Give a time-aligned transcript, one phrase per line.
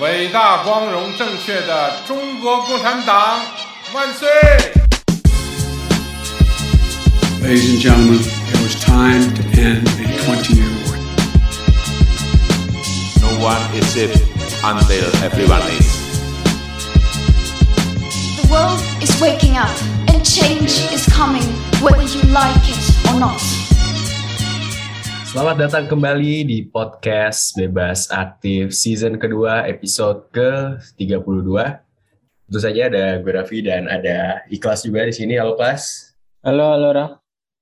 [0.00, 3.40] 伟大、光荣、正确的中国共产党
[3.94, 4.28] 万岁！
[7.42, 10.96] Ladies and gentlemen, it was time to end a 20 year war.
[13.22, 14.14] No one is safe
[14.62, 15.86] until everyone is.
[18.42, 19.76] The world is waking up
[20.08, 21.44] and change is coming
[21.80, 23.59] whether you like it or not.
[25.31, 31.47] Selamat datang kembali di podcast Bebas Aktif season kedua episode ke-32.
[32.51, 35.39] Tentu saja ada gue Raffi dan ada Ikhlas juga di sini.
[35.39, 35.79] Halo Pas.
[36.43, 37.11] Halo, halo Raf.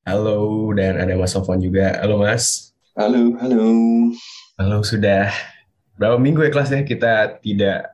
[0.02, 1.94] Halo dan ada Mas Sofwan juga.
[2.02, 2.74] Halo Mas.
[2.98, 3.70] Halo, halo.
[4.58, 5.30] Halo sudah
[5.94, 7.94] berapa minggu ya kelas ya kita tidak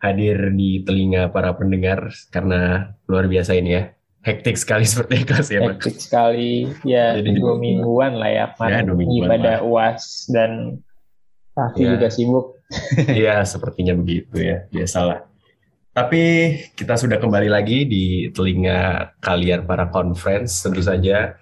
[0.00, 3.92] hadir di telinga para pendengar karena luar biasa ini ya.
[4.22, 5.82] Hektik sekali seperti kelas ya Mas.
[5.82, 8.46] Hektik sekali, ya Jadi- dua mingguan lah ya.
[8.70, 9.66] Ya, dua mingguan pada lah.
[9.66, 10.78] UAS dan
[11.52, 11.88] Raffi Ya.
[11.98, 12.46] juga sibuk.
[13.04, 15.28] Iya, sepertinya begitu ya, biasalah.
[15.92, 16.22] Tapi
[16.72, 21.36] kita sudah kembali lagi di telinga kalian para conference, tentu saja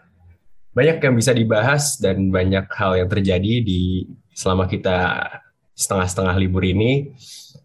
[0.75, 5.23] banyak yang bisa dibahas dan banyak hal yang terjadi di selama kita
[5.79, 7.15] setengah-setengah libur ini.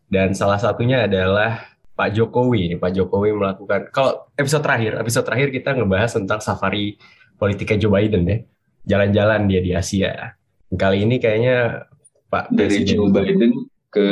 [0.05, 2.75] Dan salah satunya adalah Pak Jokowi.
[2.75, 6.99] Pak Jokowi melakukan, kalau episode terakhir, episode terakhir kita ngebahas tentang safari
[7.39, 8.37] politiknya Joe Biden ya,
[8.85, 10.35] jalan-jalan dia di Asia.
[10.75, 11.87] Kali ini kayaknya
[12.27, 13.51] Pak Dari Presiden- Joe Biden
[13.87, 14.07] ke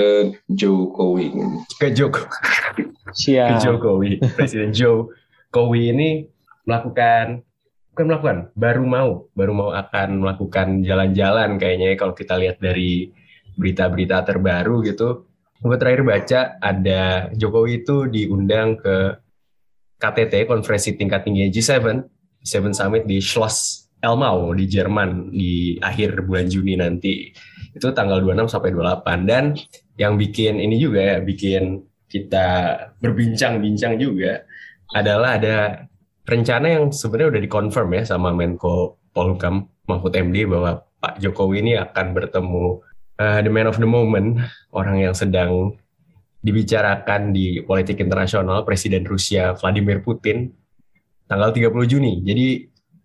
[0.47, 1.27] Jokowi.
[1.75, 2.23] ke Joko
[3.11, 3.59] ke.
[3.59, 6.09] Jokowi Presiden Jokowi ini
[6.63, 7.43] melakukan
[7.91, 13.11] bukan melakukan baru mau baru mau akan melakukan jalan-jalan kayaknya ya, kalau kita lihat dari
[13.59, 15.27] berita-berita terbaru gitu
[15.63, 19.15] gue terakhir baca ada Jokowi itu diundang ke
[19.95, 22.03] KTT konferensi tingkat tinggi G7
[22.43, 27.31] G7 Summit di Schloss Elmau di Jerman di akhir bulan Juni nanti.
[27.71, 29.55] Itu tanggal 26 sampai 28 dan
[29.95, 31.79] yang bikin ini juga ya bikin
[32.11, 32.47] kita
[32.99, 34.43] berbincang-bincang juga
[34.91, 35.87] adalah ada
[36.27, 41.73] rencana yang sebenarnya udah dikonfirm ya sama Menko Polhukam Mahfud MD bahwa Pak Jokowi ini
[41.79, 42.83] akan bertemu
[43.19, 44.41] uh, the man of the moment,
[44.73, 45.77] orang yang sedang
[46.43, 50.51] dibicarakan di politik internasional Presiden Rusia Vladimir Putin
[51.27, 52.19] tanggal 30 Juni.
[52.19, 52.47] Jadi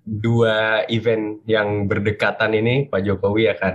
[0.08, 3.74] dua event yang berdekatan ini Pak Jokowi akan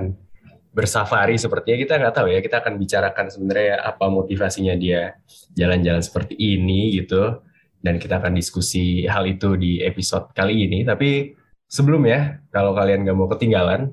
[0.75, 1.39] bersafari.
[1.39, 5.15] Sepertinya kita nggak tahu ya kita akan bicarakan sebenarnya apa motivasinya dia
[5.55, 7.39] jalan-jalan seperti ini gitu.
[7.83, 10.83] Dan kita akan diskusi hal itu di episode kali ini.
[10.83, 11.35] Tapi
[11.67, 13.91] sebelumnya kalau kalian nggak mau ketinggalan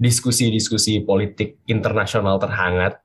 [0.00, 3.00] diskusi-diskusi politik internasional terhangat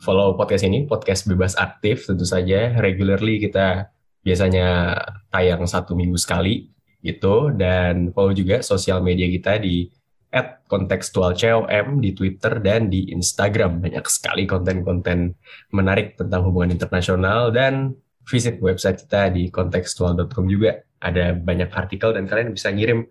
[0.00, 3.92] follow podcast ini podcast bebas aktif tentu saja regularly kita
[4.24, 4.96] biasanya
[5.32, 6.68] tayang satu minggu sekali
[7.00, 9.88] gitu dan follow juga sosial media kita di
[10.70, 13.82] kontekstualcom di Twitter dan di Instagram.
[13.82, 15.34] Banyak sekali konten-konten
[15.74, 17.98] menarik tentang hubungan internasional dan
[18.30, 20.86] visit website kita di kontekstual.com juga.
[21.02, 23.02] Ada banyak artikel dan kalian bisa ngirim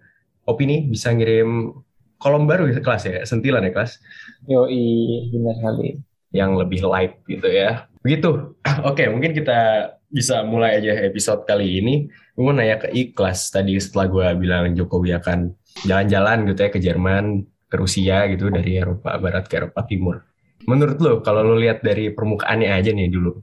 [0.48, 1.76] opini, bisa ngirim
[2.20, 3.98] kolom baru ya kelas ya, sentilan ya kelas,
[4.46, 5.90] Yoi, benar sekali.
[6.30, 7.90] yang lebih light gitu ya.
[8.04, 8.54] Begitu.
[8.90, 12.06] Oke, mungkin kita bisa mulai aja episode kali ini.
[12.36, 15.54] Gue mau nanya ke Ikhlas tadi setelah gue bilang Jokowi akan
[15.86, 17.26] jalan-jalan gitu ya ke Jerman,
[17.70, 20.26] ke Rusia gitu dari Eropa Barat ke Eropa Timur.
[20.68, 23.40] Menurut lo, kalau lo lihat dari permukaannya aja nih dulu,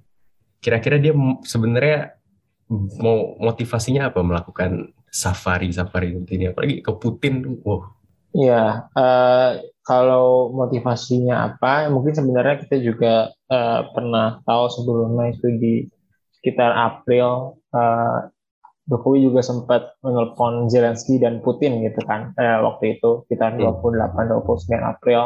[0.61, 1.17] kira-kira dia
[1.47, 2.19] sebenarnya
[3.01, 6.51] mau motivasinya apa melakukan safari safari ini?
[6.53, 7.96] Apalagi ke Putin, wow,
[8.37, 9.51] Ya, eh,
[9.87, 15.75] kalau motivasinya apa, mungkin sebenarnya kita juga eh, pernah tahu sebelumnya itu di
[16.41, 18.19] sekitar April, eh,
[18.87, 23.63] Jokowi juga sempat menelpon Zelensky dan Putin gitu kan, eh, waktu itu sekitar Hmm.
[23.63, 25.23] 28-29 April,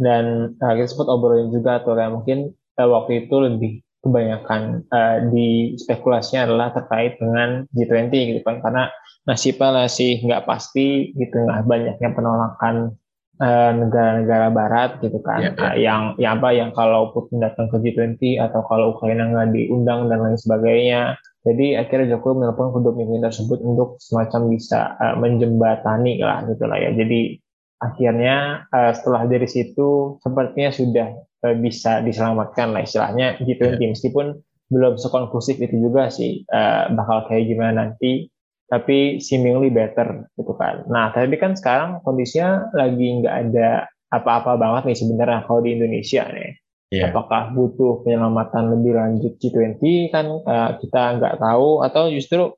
[0.00, 0.24] dan
[0.60, 3.72] eh, kita sempat obrolin juga tuh ya mungkin eh, waktu itu lebih
[4.06, 8.86] kebanyakan eh, di spekulasinya adalah terkait dengan G20 gitu kan, karena
[9.26, 12.94] nasibnya masih nggak pasti di tengah banyaknya penolakan
[13.42, 15.66] eh, negara-negara Barat gitu kan, Iya, iya.
[15.66, 20.06] Eh, yang yang apa yang kalau Putin datang ke G20 atau kalau Ukraina nggak diundang
[20.06, 26.18] dan lain sebagainya, Jadi akhirnya Jokowi menelpon kedua pemimpin tersebut untuk semacam bisa uh, menjembatani
[26.18, 26.90] lah gitu lah ya.
[26.90, 27.38] Jadi
[27.78, 31.08] akhirnya uh, setelah dari situ sepertinya sudah
[31.46, 33.90] uh, bisa diselamatkan lah istilahnya G20 yeah.
[33.94, 38.26] meskipun belum sekonklusif itu juga sih uh, bakal kayak gimana nanti
[38.66, 40.82] tapi seemingly better gitu kan.
[40.90, 46.26] Nah tapi kan sekarang kondisinya lagi nggak ada apa-apa banget nih sebenarnya kalau di Indonesia
[46.26, 47.10] nih Yeah.
[47.10, 49.82] Apakah butuh penyelamatan lebih lanjut G20
[50.14, 52.54] kan uh, kita nggak tahu atau justru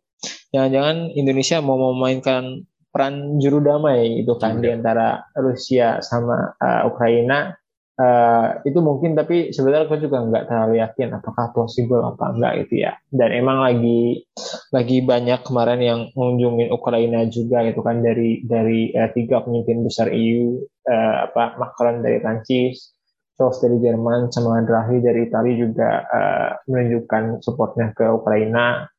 [0.52, 4.62] jangan-jangan Indonesia mau memainkan peran juru damai itu kan yeah.
[4.62, 7.56] di antara Rusia sama uh, Ukraina
[7.98, 12.86] uh, itu mungkin tapi sebenarnya aku juga nggak terlalu yakin apakah possible apa enggak itu
[12.86, 14.22] ya dan emang lagi
[14.70, 20.08] lagi banyak kemarin yang mengunjungi Ukraina juga gitu kan dari dari uh, tiga pemimpin besar
[20.14, 22.94] EU uh, apa Macron dari Prancis
[23.38, 28.90] Scholz dari Jerman sama Draghi dari Italia juga uh, menunjukkan supportnya ke Ukraina.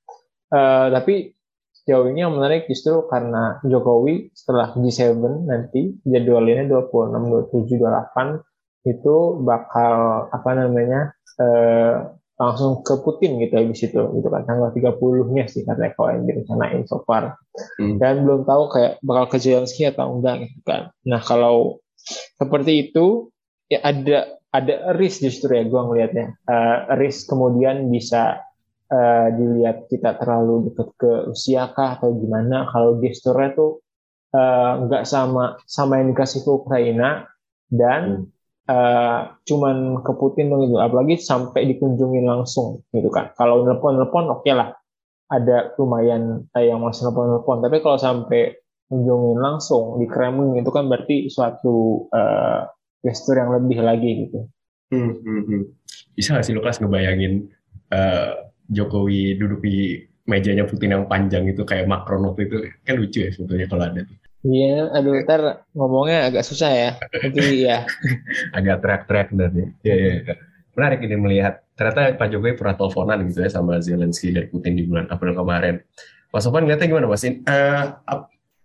[0.48, 1.36] Uh, tapi
[1.76, 8.49] sejauh ini yang menarik justru karena Jokowi setelah G7 nanti jadwalnya 26, 27, 28
[8.88, 15.46] itu bakal apa namanya uh, langsung ke Putin gitu habis itu gitu kan tanggal 30-nya
[15.52, 17.36] sih katanya kalau yang direncanain so far.
[17.76, 18.00] Hmm.
[18.00, 20.96] Dan belum tahu kayak bakal ke Zelensky atau enggak gitu kan.
[21.04, 21.84] Nah, kalau
[22.40, 23.28] seperti itu
[23.68, 28.42] ya ada ada risk justru ya gue ngelihatnya uh, risk kemudian bisa
[28.90, 33.72] uh, dilihat kita terlalu dekat ke usia kah atau gimana kalau gesturnya tuh
[34.90, 37.30] nggak uh, sama sama yang dikasih ke Ukraina
[37.70, 38.39] dan hmm.
[38.70, 44.30] Uh, cuman ke Putin dong itu apalagi sampai dikunjungin langsung gitu kan kalau nelpon nelpon
[44.30, 44.78] oke okay lah
[45.30, 48.54] ada lumayan uh, yang masih nelpon nelpon tapi kalau sampai
[48.90, 52.66] kunjungin langsung di Kremlin itu kan berarti suatu uh,
[53.06, 54.50] gestur yang lebih lagi gitu.
[54.90, 55.64] Hmm, hmm, hmm.
[56.18, 57.48] Bisa gak sih Lukas ngebayangin
[57.94, 63.26] uh, Jokowi duduk di mejanya Putin yang panjang itu kayak Macron waktu itu kan lucu
[63.26, 64.18] ya sebetulnya kalau ada tuh.
[64.40, 66.90] Iya, aduh ntar ngomongnya agak susah ya.
[66.96, 67.84] Tapi ya.
[68.58, 68.80] agak
[69.36, 69.68] dan ya.
[69.84, 70.14] Iya, iya.
[70.24, 70.36] Ya.
[70.80, 74.88] Menarik ini melihat ternyata Pak Jokowi pernah teleponan gitu ya sama Zelensky dari Putin di
[74.88, 75.84] bulan April kemarin.
[76.32, 77.26] Mas Sofan ngeliatnya gimana Mas?
[77.28, 77.86] Uh,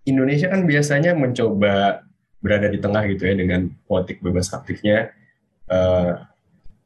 [0.06, 2.06] Indonesia kan biasanya mencoba
[2.38, 5.10] berada di tengah gitu ya dengan politik bebas aktifnya.
[5.66, 6.22] Uh,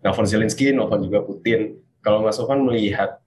[0.00, 1.76] Nelson Zelensky, nelfon juga Putin.
[2.00, 3.20] Kalau Mas Sofan melihat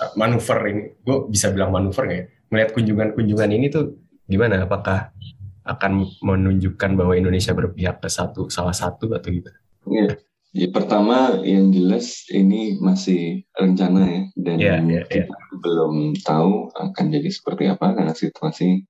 [0.00, 2.26] uh, manuver ini, gue bisa bilang manuver nggak ya?
[2.48, 4.68] Melihat kunjungan-kunjungan ini tuh gimana?
[4.68, 5.10] Apakah
[5.68, 9.50] akan menunjukkan bahwa Indonesia berpihak ke satu salah satu atau gitu?
[9.88, 10.16] Ya,
[10.56, 15.26] ya pertama yang jelas ini masih rencana ya dan yeah, yeah, yeah.
[15.28, 18.84] kita belum tahu akan jadi seperti apa karena situasi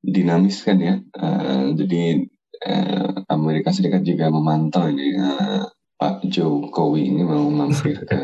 [0.00, 1.00] dinamis kan ya.
[1.12, 2.24] Uh, jadi
[2.64, 5.68] uh, Amerika Serikat juga memantau ini uh,
[5.98, 8.20] Pak Jokowi ini mau mampir ke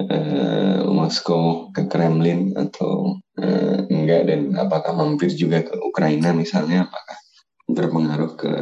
[0.00, 7.18] uh, Moskow ke Kremlin atau uh, enggak dan apakah mampir juga ke Ukraina misalnya apakah
[7.66, 8.52] berpengaruh ke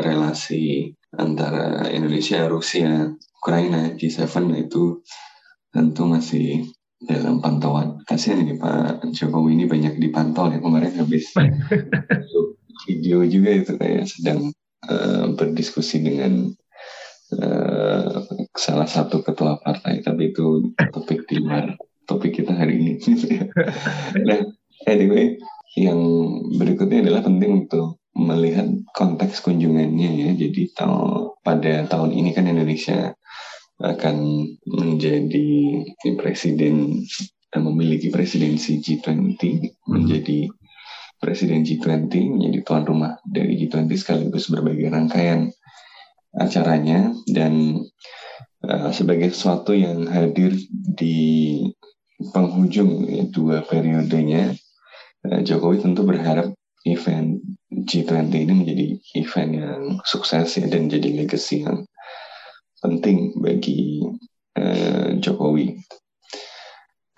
[0.00, 3.12] relasi antara Indonesia, Rusia,
[3.44, 5.04] Ukraina, G7 itu
[5.68, 6.64] tentu masih
[6.98, 8.02] dalam pantauan.
[8.08, 11.30] Kasihan ini Pak Jokowi ini banyak dipantau ya kemarin habis
[12.88, 14.50] video juga itu kayak sedang
[14.90, 16.50] uh, berdiskusi dengan
[17.38, 18.24] uh,
[18.58, 22.92] salah satu ketua partai tapi itu topik di luar topik kita hari ini.
[24.26, 24.40] nah
[24.88, 25.36] anyway
[25.76, 26.00] yang
[26.56, 28.66] berikutnya adalah penting untuk melihat
[28.96, 30.30] konteks kunjungannya ya.
[30.34, 33.14] Jadi tahun pada tahun ini kan Indonesia
[33.78, 34.16] akan
[34.66, 35.50] menjadi
[36.18, 37.06] presiden
[37.54, 39.70] dan memiliki presidensi G20 hmm.
[39.86, 40.50] menjadi
[41.22, 45.50] presiden G20 menjadi tuan rumah dari G20 sekaligus berbagai rangkaian
[46.36, 47.82] acaranya dan
[48.66, 51.62] uh, sebagai sesuatu yang hadir di
[52.18, 54.54] penghujung ya, dua periodenya
[55.26, 56.50] uh, Jokowi tentu berharap
[56.86, 58.86] event G20 ini menjadi
[59.18, 61.86] event yang sukses ya dan jadi legacy yang
[62.82, 64.02] penting bagi
[64.58, 65.78] uh, Jokowi.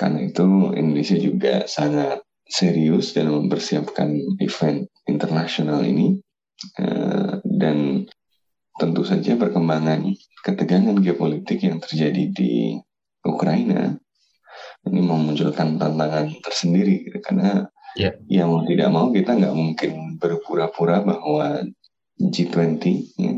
[0.00, 6.19] Karena itu Indonesia juga sangat serius dalam mempersiapkan event internasional ini
[6.80, 8.09] uh, dan
[8.80, 10.09] tentu saja perkembangan
[10.40, 12.80] ketegangan geopolitik yang terjadi di
[13.21, 14.00] Ukraina
[14.88, 18.14] ini memunculkan tantangan tersendiri karena yeah.
[18.30, 21.64] yang mau tidak mau kita nggak mungkin berpura-pura bahwa
[22.20, 22.84] G20
[23.16, 23.32] ya,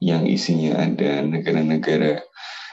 [0.00, 2.20] yang isinya ada negara-negara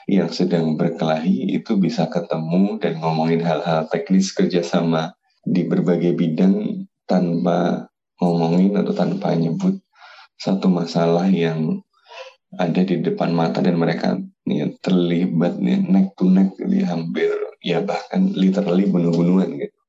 [0.10, 5.14] yang sedang berkelahi itu bisa ketemu dan ngomongin hal-hal teknis kerjasama
[5.46, 7.88] di berbagai bidang tanpa
[8.20, 9.80] ngomongin atau tanpa nyebut
[10.36, 11.80] satu masalah yang
[12.58, 14.18] ada di depan mata dan mereka
[14.48, 19.80] ya, terlibat nih neck to neck di hampir ya bahkan literally bunuh-bunuhan gitu.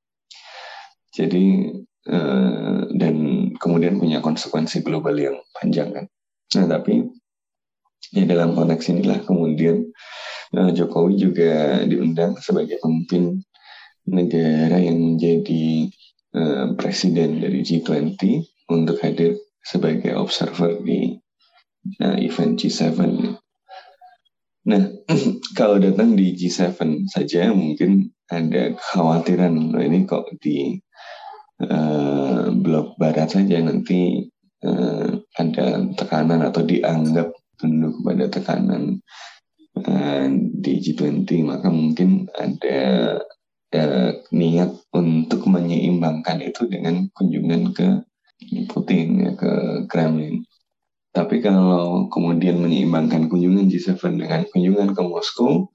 [1.10, 1.46] Jadi
[2.10, 3.14] uh, dan
[3.58, 6.06] kemudian punya konsekuensi global yang panjang kan.
[6.58, 7.06] Nah tapi
[8.10, 9.86] ya dalam konteks inilah kemudian
[10.58, 13.42] uh, Jokowi juga diundang sebagai pemimpin
[14.10, 15.90] negara yang menjadi
[16.34, 18.18] uh, presiden dari G20
[18.70, 21.18] untuk hadir sebagai observer di
[22.02, 22.98] uh, event G7.
[24.70, 24.86] Nah,
[25.58, 26.78] kalau datang di G7
[27.10, 30.78] saja mungkin ada kekhawatiran nah, ini kok di
[31.66, 34.30] uh, blok barat saja nanti
[34.62, 39.02] uh, ada tekanan atau dianggap tunduk pada tekanan
[39.74, 42.80] uh, di G20 maka mungkin ada
[43.74, 47.88] uh, niat untuk menyeimbangkan itu dengan kunjungan ke
[48.70, 50.46] Putin ya ke Kremlin.
[51.10, 55.74] Tapi kalau kemudian menyeimbangkan kunjungan G7 dengan kunjungan ke Moskow,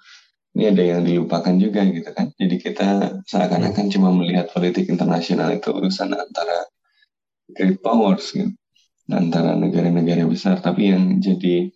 [0.56, 2.32] ini ada yang dilupakan juga gitu kan.
[2.40, 6.72] Jadi kita seakan-akan cuma melihat politik internasional itu urusan antara
[7.52, 8.56] great powers gitu,
[9.12, 10.64] antara negara-negara besar.
[10.64, 11.68] Tapi yang jadi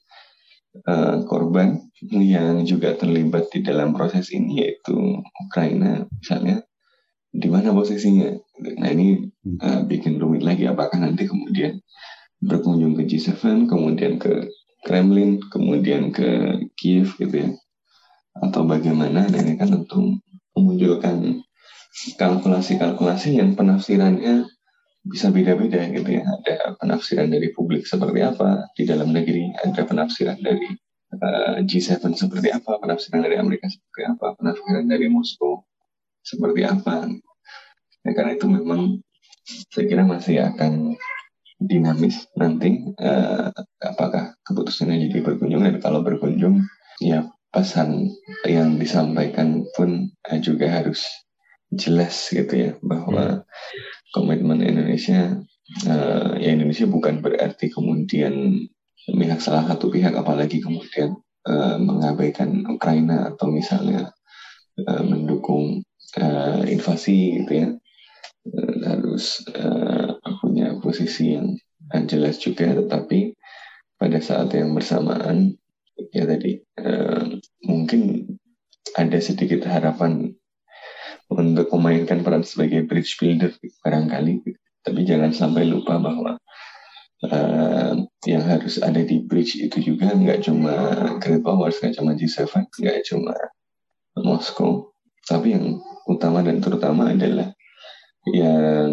[0.88, 6.64] uh, korban yang juga terlibat di dalam proses ini yaitu Ukraina misalnya
[7.30, 8.32] di mana posisinya.
[8.80, 9.28] Nah ini
[9.60, 11.84] uh, bikin rumit lagi apakah nanti kemudian
[12.40, 14.48] berkunjung ke G7, kemudian ke
[14.88, 17.50] Kremlin, kemudian ke Kiev gitu ya.
[18.40, 20.16] Atau bagaimana, dan ini kan tentu
[20.56, 21.44] memunculkan
[22.16, 24.48] kalkulasi-kalkulasi yang penafsirannya
[25.04, 26.24] bisa beda-beda gitu ya.
[26.24, 30.70] Ada penafsiran dari publik seperti apa di dalam negeri, ada penafsiran dari
[31.20, 35.68] uh, G7 seperti apa, penafsiran dari Amerika seperti apa, penafsiran dari Moskow
[36.24, 37.10] seperti apa.
[38.08, 39.04] Ya, karena itu memang
[39.74, 40.96] saya kira masih akan
[41.60, 43.52] dinamis nanti uh,
[43.84, 46.64] apakah keputusannya jadi berkunjung dan kalau berkunjung
[47.04, 48.16] ya pesan
[48.48, 51.04] yang disampaikan pun uh, juga harus
[51.70, 53.46] jelas gitu ya bahwa hmm.
[54.16, 55.36] komitmen Indonesia
[55.86, 58.66] uh, ya Indonesia bukan berarti kemudian
[59.06, 64.16] pihak salah satu pihak apalagi kemudian uh, mengabaikan Ukraina atau misalnya
[64.88, 65.84] uh, mendukung
[66.18, 67.70] uh, invasi gitu ya
[68.88, 70.19] harus uh,
[70.90, 71.54] posisi yang
[72.10, 73.38] jelas juga tetapi
[74.02, 75.54] pada saat yang bersamaan
[76.16, 78.26] ya tadi uh, mungkin
[78.98, 80.34] ada sedikit harapan
[81.30, 83.54] untuk memainkan peran sebagai bridge builder
[83.86, 84.42] barangkali.
[84.82, 86.40] Tapi jangan sampai lupa bahwa
[87.30, 87.94] uh,
[88.26, 90.74] yang harus ada di bridge itu juga nggak cuma
[91.22, 92.50] Great Powers nggak cuma G7
[92.82, 93.36] nggak cuma
[94.18, 94.90] Moskow.
[95.30, 95.78] Tapi yang
[96.10, 97.54] utama dan terutama adalah
[98.34, 98.90] yang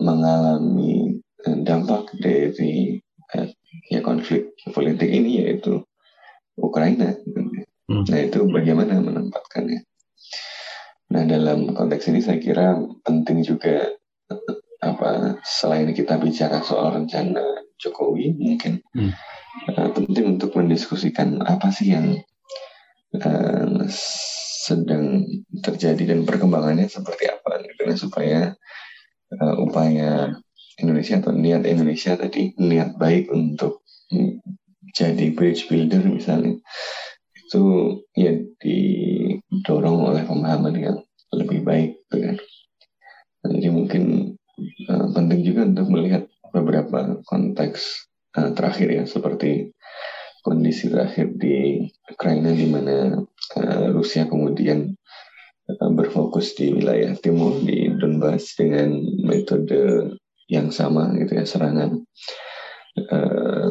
[0.00, 2.98] mengalami eh, dampak dari
[3.36, 3.48] uh,
[3.92, 5.84] ya konflik politik ini yaitu
[6.56, 7.16] Ukraina.
[7.86, 8.04] Hmm.
[8.08, 9.80] Nah itu bagaimana menempatkannya.
[11.10, 13.92] Nah dalam konteks ini saya kira penting juga
[14.80, 17.44] apa selain kita bicara soal rencana
[17.76, 19.12] Jokowi mungkin hmm.
[19.76, 22.16] uh, penting untuk mendiskusikan apa sih yang
[23.20, 23.84] uh,
[24.70, 25.26] sedang
[25.60, 28.40] terjadi dan perkembangannya seperti apa gitu nah, supaya
[29.38, 30.34] uh, upaya
[30.80, 33.84] Indonesia atau niat Indonesia tadi niat baik untuk
[34.90, 36.58] jadi bridge builder misalnya.
[37.36, 37.62] Itu
[38.16, 40.98] ya didorong oleh pemahaman yang
[41.30, 42.36] lebih baik gitu kan.
[43.40, 44.04] Jadi mungkin
[44.90, 49.72] uh, penting juga untuk melihat beberapa konteks uh, terakhir ya seperti
[50.40, 53.20] kondisi terakhir di Ukraina di mana
[53.56, 54.96] uh, Rusia kemudian
[55.78, 60.14] berfokus di wilayah timur di Donbas dengan metode
[60.50, 62.02] yang sama gitu ya serangan
[62.98, 63.70] uh,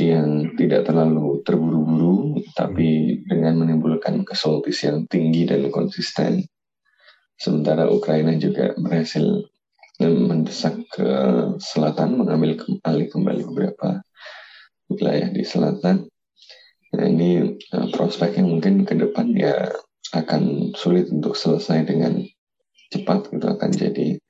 [0.00, 6.48] yang tidak terlalu terburu-buru tapi dengan menimbulkan kesultis yang tinggi dan konsisten
[7.36, 9.44] sementara Ukraina juga berhasil
[10.00, 11.08] mendesak ke
[11.62, 14.02] selatan mengambil kembali kembali beberapa
[14.90, 16.10] wilayah di selatan.
[16.94, 19.70] Nah, ini uh, prospek yang mungkin ke depan ya
[20.12, 22.20] akan sulit untuk selesai dengan
[22.92, 24.20] cepat gitu akan jadi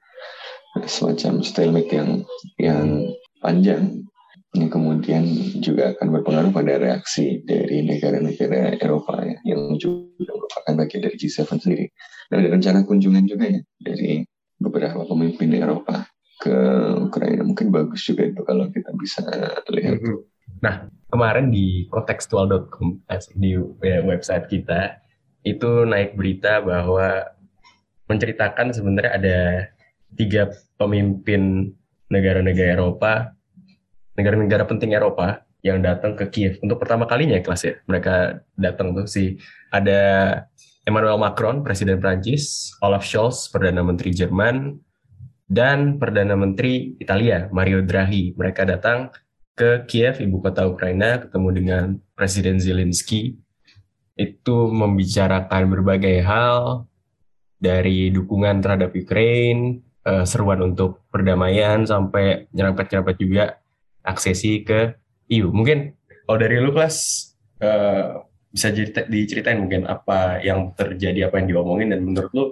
[0.86, 2.10] semacam stalemate yang
[2.58, 2.86] yang
[3.42, 4.04] panjang
[4.54, 5.26] ini kemudian
[5.58, 11.58] juga akan berpengaruh pada reaksi dari negara-negara Eropa ya, yang juga merupakan bagian dari G7
[11.58, 11.90] sendiri.
[12.30, 14.22] Dan ada rencana kunjungan juga ya dari
[14.62, 16.06] beberapa pemimpin Eropa
[16.38, 16.54] ke
[17.02, 19.26] Ukraina mungkin bagus juga itu kalau kita bisa
[19.74, 19.98] lihat.
[19.98, 20.22] Mm -hmm.
[20.62, 23.02] Nah, kemarin di kontextual.com
[23.34, 23.58] di
[24.06, 25.02] website kita
[25.44, 27.28] itu naik berita bahwa
[28.08, 29.38] menceritakan sebenarnya ada
[30.16, 30.48] tiga
[30.80, 31.72] pemimpin
[32.08, 33.36] negara-negara Eropa,
[34.16, 37.74] negara-negara penting Eropa yang datang ke Kiev untuk pertama kalinya kelas ya.
[37.88, 39.36] Mereka datang tuh sih
[39.72, 40.00] ada
[40.84, 44.76] Emmanuel Macron, Presiden Prancis, Olaf Scholz, Perdana Menteri Jerman,
[45.48, 48.36] dan Perdana Menteri Italia, Mario Draghi.
[48.36, 49.08] Mereka datang
[49.56, 53.40] ke Kiev, ibu kota Ukraina, ketemu dengan Presiden Zelensky.
[54.14, 56.86] Itu membicarakan berbagai hal,
[57.64, 63.44] dari dukungan terhadap Ukraine, uh, seruan untuk perdamaian, sampai nyerempet-nyerempet juga
[64.04, 64.92] aksesi ke
[65.32, 65.48] EU.
[65.48, 65.96] Mungkin
[66.28, 66.96] kalau dari lu kelas
[67.64, 68.20] uh,
[68.52, 68.68] bisa
[69.08, 72.44] diceritain mungkin apa yang terjadi, apa yang diomongin, dan menurut lu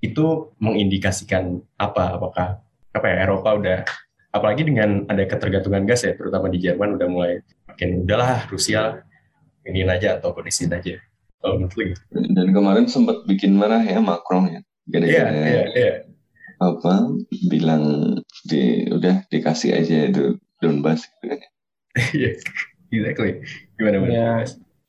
[0.00, 2.16] itu mengindikasikan apa?
[2.16, 2.48] Apakah
[2.90, 3.78] apa ya Eropa udah
[4.32, 7.32] apalagi dengan ada ketergantungan gas ya, terutama di Jerman udah mulai
[7.68, 9.04] makin udahlah Rusia
[9.66, 10.96] ini aja atau kondisi aja.
[11.40, 12.02] Kalau menurut gitu.
[12.36, 14.60] Dan kemarin sempat bikin marah ya Macron ya.
[14.90, 15.96] Gara-gara yeah, yeah, yeah.
[16.60, 17.16] apa
[17.48, 21.40] bilang di udah dikasih aja itu Donbas gitu kan.
[22.12, 22.30] Iya,
[22.92, 23.40] exactly.
[23.80, 24.10] Gimana mana?
[24.12, 24.30] Ya,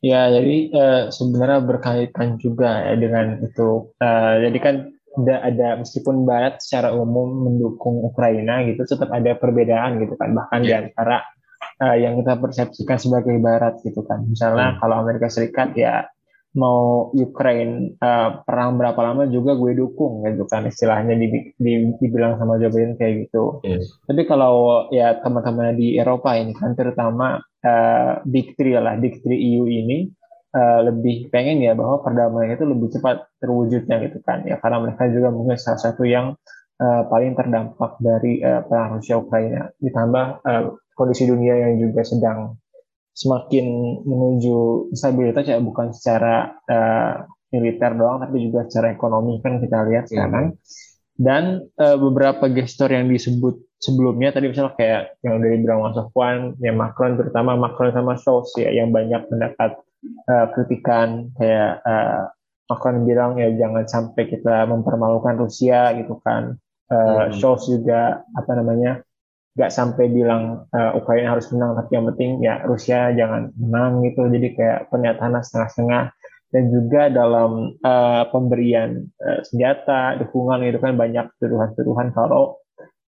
[0.02, 3.94] ya jadi uh, sebenarnya berkaitan juga ya dengan itu.
[4.02, 4.74] Uh, jadi kan
[5.12, 10.36] ada ada meskipun Barat secara umum mendukung Ukraina gitu, tetap ada perbedaan gitu kan.
[10.36, 10.68] Bahkan yeah.
[10.68, 11.24] di antara
[11.82, 14.22] uh, yang kita persepsikan sebagai Barat gitu kan.
[14.30, 14.78] Misalnya hmm.
[14.78, 16.06] kalau Amerika Serikat ya
[16.52, 22.36] mau Ukraine uh, perang berapa lama juga gue dukung gitu kan istilahnya di, di, dibilang
[22.36, 23.64] sama Joe Biden kayak gitu.
[23.64, 23.80] Yeah.
[24.04, 29.40] Tapi kalau ya teman-teman di Eropa ini kan terutama uh, Big Three lah, Big Three
[29.40, 30.12] EU ini
[30.52, 35.08] uh, lebih pengen ya bahwa perdamaian itu lebih cepat terwujudnya gitu kan ya karena mereka
[35.08, 36.36] juga mungkin salah satu yang
[36.78, 40.62] uh, paling terdampak dari uh, perang Rusia Ukraina ditambah uh,
[41.02, 42.54] kondisi dunia yang juga sedang
[43.12, 43.66] semakin
[44.06, 50.04] menuju stabilitas ya bukan secara uh, militer doang tapi juga secara ekonomi kan kita lihat
[50.08, 50.10] iya.
[50.16, 50.56] sekarang
[51.20, 56.56] dan uh, beberapa gestor yang disebut sebelumnya tadi misalnya kayak yang dari bilang Mas Sofwan,
[56.62, 59.76] ya Macron terutama Macron sama Scholz ya yang banyak mendapat
[60.30, 62.32] uh, kritikan kayak uh,
[62.72, 66.56] Macron bilang ya jangan sampai kita mempermalukan Rusia gitu kan
[66.88, 67.36] uh, hmm.
[67.36, 69.04] Scholz juga apa namanya
[69.52, 74.24] nggak sampai bilang uh, Ukraina harus menang tapi yang penting ya Rusia jangan menang gitu.
[74.28, 76.04] Jadi kayak pernyataan setengah-setengah.
[76.52, 82.60] Dan juga dalam uh, pemberian uh, senjata dukungan itu kan banyak tuduhan-tuduhan kalau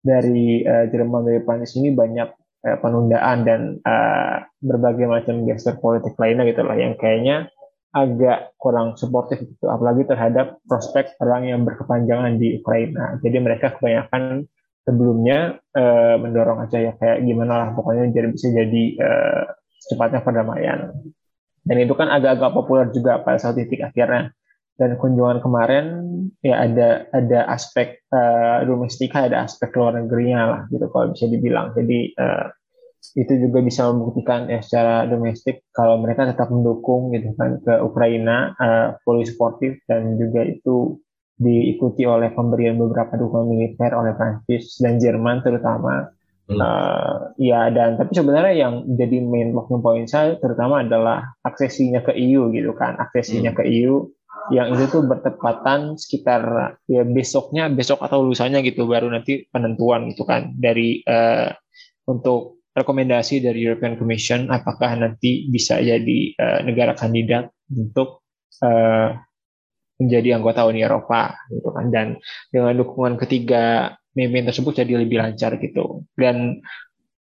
[0.03, 2.27] dari uh, Jerman dari Prancis ini banyak
[2.67, 7.47] uh, penundaan dan uh, berbagai macam gestur politik lainnya gitu lah yang kayaknya
[7.95, 13.17] agak kurang suportif itu apalagi terhadap prospek perang yang berkepanjangan di Ukraina.
[13.23, 14.45] Jadi mereka kebanyakan
[14.87, 19.43] sebelumnya uh, mendorong aja ya kayak gimana lah pokoknya jadi bisa jadi uh,
[19.81, 20.79] secepatnya perdamaian.
[21.63, 24.33] Dan itu kan agak-agak populer juga pada saat titik akhirnya.
[24.79, 25.85] Dan kunjungan kemarin
[26.39, 31.75] ya ada ada aspek uh, domestika ada aspek luar negerinya lah gitu kalau bisa dibilang.
[31.75, 32.47] Jadi uh,
[32.99, 38.55] itu juga bisa membuktikan ya secara domestik kalau mereka tetap mendukung gitu kan ke Ukraina
[38.59, 40.99] uh, fully sportif dan juga itu
[41.39, 46.11] diikuti oleh pemberian beberapa dukungan militer oleh Prancis dan Jerman terutama.
[46.49, 46.57] Hmm.
[46.57, 52.09] Uh, ya dan tapi sebenarnya yang jadi main blocking point saya terutama adalah aksesinya ke
[52.17, 53.59] EU gitu kan aksesinya hmm.
[53.61, 54.09] ke EU
[54.49, 60.25] yang itu tuh bertepatan sekitar ya besoknya besok atau lusanya gitu baru nanti penentuan gitu
[60.25, 61.53] kan dari uh,
[62.09, 68.25] untuk rekomendasi dari European Commission apakah nanti bisa jadi uh, negara kandidat untuk
[68.65, 69.13] uh,
[69.99, 71.91] menjadi anggota Uni Eropa gitu kan.
[71.91, 72.07] Dan
[72.49, 76.07] dengan dukungan ketiga memimpin tersebut jadi lebih lancar gitu.
[76.15, 76.63] Dan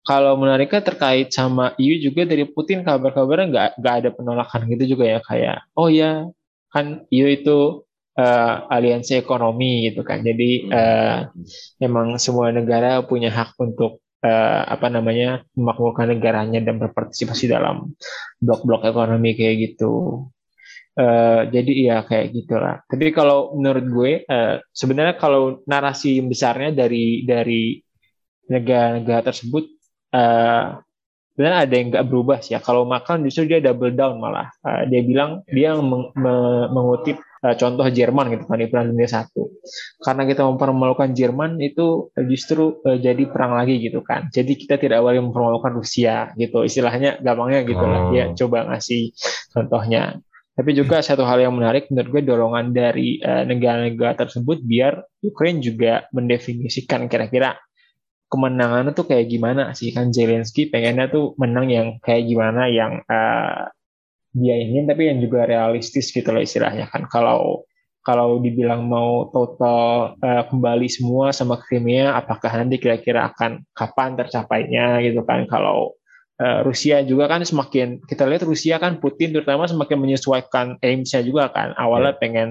[0.07, 5.03] kalau menariknya terkait sama EU juga dari Putin kabar-kabarnya nggak nggak ada penolakan gitu juga
[5.03, 6.31] ya kayak oh ya
[6.71, 7.83] kan EU itu
[8.15, 10.23] uh, aliansi ekonomi gitu kan.
[10.23, 11.27] Jadi uh,
[11.83, 17.93] emang semua negara punya hak untuk uh, apa namanya memakmurkan negaranya dan berpartisipasi dalam
[18.41, 20.23] blok-blok ekonomi kayak gitu
[20.97, 22.81] Uh, jadi iya kayak gitulah.
[22.89, 27.77] Tapi kalau menurut gue uh, sebenarnya kalau narasi besarnya dari dari
[28.49, 29.69] negara-negara tersebut
[30.17, 30.81] uh,
[31.37, 32.59] sebenarnya ada yang nggak berubah sih ya.
[32.65, 34.49] Kalau makan justru dia double down malah.
[34.65, 39.05] Uh, dia bilang dia meng, me, mengutip uh, contoh Jerman gitu kan di Perang Dunia
[39.05, 39.53] Satu.
[40.01, 44.33] Karena kita mempermalukan Jerman itu justru uh, jadi perang lagi gitu kan.
[44.33, 46.65] Jadi kita tidak boleh mempermalukan Rusia gitu.
[46.65, 48.09] Istilahnya gampangnya gitu lah.
[48.09, 48.35] Dia oh.
[48.35, 49.13] coba ngasih
[49.53, 50.17] contohnya.
[50.57, 55.61] Tapi juga satu hal yang menarik menurut gue dorongan dari eh, negara-negara tersebut biar Ukraine
[55.61, 57.61] juga mendefinisikan kira-kira
[58.27, 59.93] kemenangannya tuh kayak gimana sih.
[59.93, 63.69] Kan Zelensky pengennya tuh menang yang kayak gimana yang uh,
[64.35, 67.07] dia ingin tapi yang juga realistis gitu loh istilahnya kan.
[67.07, 67.65] Kalau
[68.03, 75.03] kalau dibilang mau total uh, kembali semua sama Crimea apakah nanti kira-kira akan kapan tercapainya
[75.03, 75.43] gitu kan.
[75.47, 75.96] Kalau
[76.41, 81.49] uh, Rusia juga kan semakin kita lihat Rusia kan Putin terutama semakin menyesuaikan aimsnya juga
[81.51, 82.21] kan awalnya yeah.
[82.21, 82.49] pengen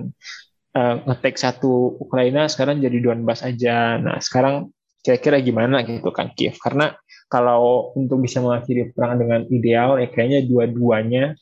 [0.75, 4.70] uh, ngetek satu Ukraina sekarang jadi Donbas aja nah sekarang
[5.03, 6.99] kira-kira gimana gitu kan Kiev karena
[7.31, 11.35] kalau untuk bisa mengakhiri perang dengan ideal ya kayaknya dua-duanya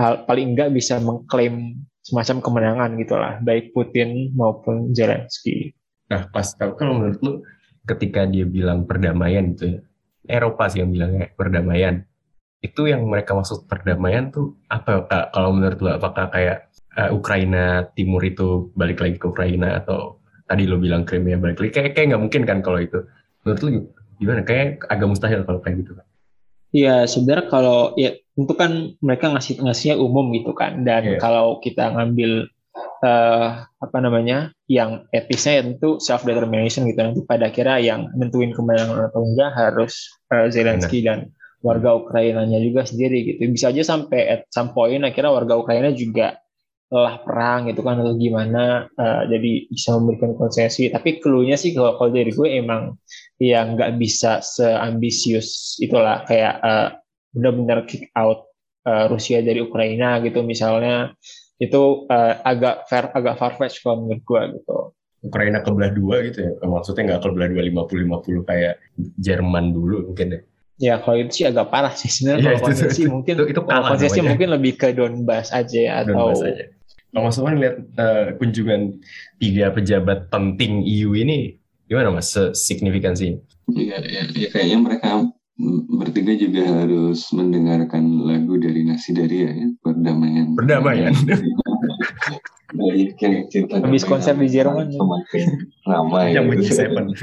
[0.00, 5.76] paling enggak bisa mengklaim semacam kemenangan gitulah baik Putin maupun Zelensky.
[6.08, 7.32] Nah pas kalau menurut lu
[7.84, 9.80] ketika dia bilang perdamaian gitu ya
[10.26, 12.04] Eropa sih yang bilangnya perdamaian.
[12.60, 15.24] Itu yang mereka maksud perdamaian tuh apa kak?
[15.32, 20.68] Kalau menurut lu apakah kayak uh, Ukraina Timur itu balik lagi ke Ukraina atau tadi
[20.68, 21.72] lo bilang Crimea balik lagi?
[21.72, 23.00] Kayak kayak nggak mungkin kan kalau itu?
[23.46, 23.70] Menurut lu
[24.20, 24.44] gimana?
[24.44, 26.04] Kayak agak mustahil kalau kayak gitu kan
[26.70, 30.86] Iya, sebenarnya kalau ya itu kan mereka ngasih ngasihnya umum gitu kan.
[30.86, 31.20] Dan yeah.
[31.20, 32.46] kalau kita ngambil
[33.04, 38.52] uh, apa namanya yang etisnya ya tentu self determination gitu nanti pada akhirnya yang nentuin
[38.52, 41.08] kemenangan atau enggak harus uh, Zelensky Benar.
[41.08, 41.18] dan
[41.60, 43.44] warga Ukraina-nya juga sendiri gitu.
[43.52, 46.40] Bisa aja sampai at some point akhirnya warga Ukraina juga
[46.90, 51.94] lelah perang gitu kan atau gimana uh, jadi bisa memberikan konsesi tapi keluarnya sih kalau,
[51.94, 52.98] kalau dari gue emang
[53.38, 56.90] ya nggak bisa seambisius itulah kayak uh,
[57.30, 58.50] benar-benar kick out
[58.90, 61.14] uh, Rusia dari Ukraina gitu misalnya
[61.60, 64.78] itu uh, agak fair agak farfetch kalau menurut gue gitu.
[65.20, 66.52] Ukraina kebelah dua gitu ya?
[66.64, 70.42] Maksudnya nggak kebelah dua lima puluh lima puluh kayak Jerman dulu mungkin deh
[70.80, 72.40] Ya kalau itu sih agak parah sih sebenarnya.
[72.50, 76.16] Ya, kalau konsesi mungkin itu, itu kalau konsesi mungkin lebih ke Donbas aja ya, atau
[76.16, 76.64] Donbass aja.
[77.12, 78.96] Kalau Mas Sofwan lihat uh, kunjungan
[79.36, 82.32] tiga pejabat penting EU ini gimana Mas?
[82.32, 83.36] Signifikansi?
[83.68, 85.28] Iya, ya, ya kayaknya mereka
[86.00, 90.56] bertiga juga harus mendengarkan lagu dari Nasi Daria ya, perdamaian.
[90.56, 91.14] Perdamaian.
[92.70, 94.94] Dari cerita Habis konser di Jerman.
[94.94, 95.46] Semakin
[95.90, 96.38] ramai.
[96.38, 97.06] Yang bunyi Seven.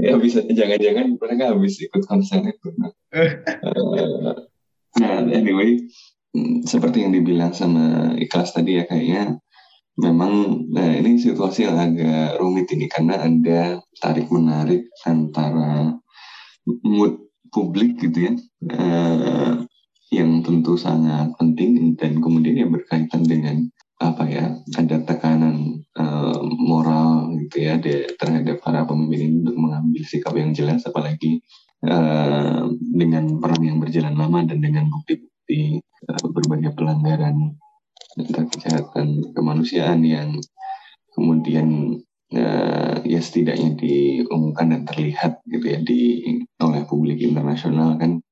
[0.00, 2.68] Ya bisa jangan-jangan mereka habis ikut konser itu.
[2.80, 4.34] Nah, uh,
[4.98, 5.78] nah anyway,
[6.32, 9.36] Hmm, seperti yang dibilang sama Ikhlas tadi ya kayaknya
[10.00, 15.92] memang nah ini situasi yang agak rumit ini karena ada tarik menarik antara
[16.80, 17.20] mood
[17.52, 18.32] publik gitu ya.
[18.66, 19.68] Uh,
[20.12, 23.64] yang tentu sangat penting dan kemudian yang berkaitan dengan
[24.02, 24.44] apa ya
[24.76, 30.82] ada tekanan uh, moral gitu ya de, terhadap para pemimpin untuk mengambil sikap yang jelas
[30.84, 31.40] apalagi
[31.86, 35.80] uh, dengan perang yang berjalan lama dan dengan bukti-bukti
[36.28, 37.54] berbagai pelanggaran
[38.18, 40.34] tentang kejahatan kemanusiaan yang
[41.14, 42.02] kemudian
[42.34, 46.00] uh, ya setidaknya diumumkan dan terlihat gitu ya di
[46.62, 48.22] oleh publik internasional kan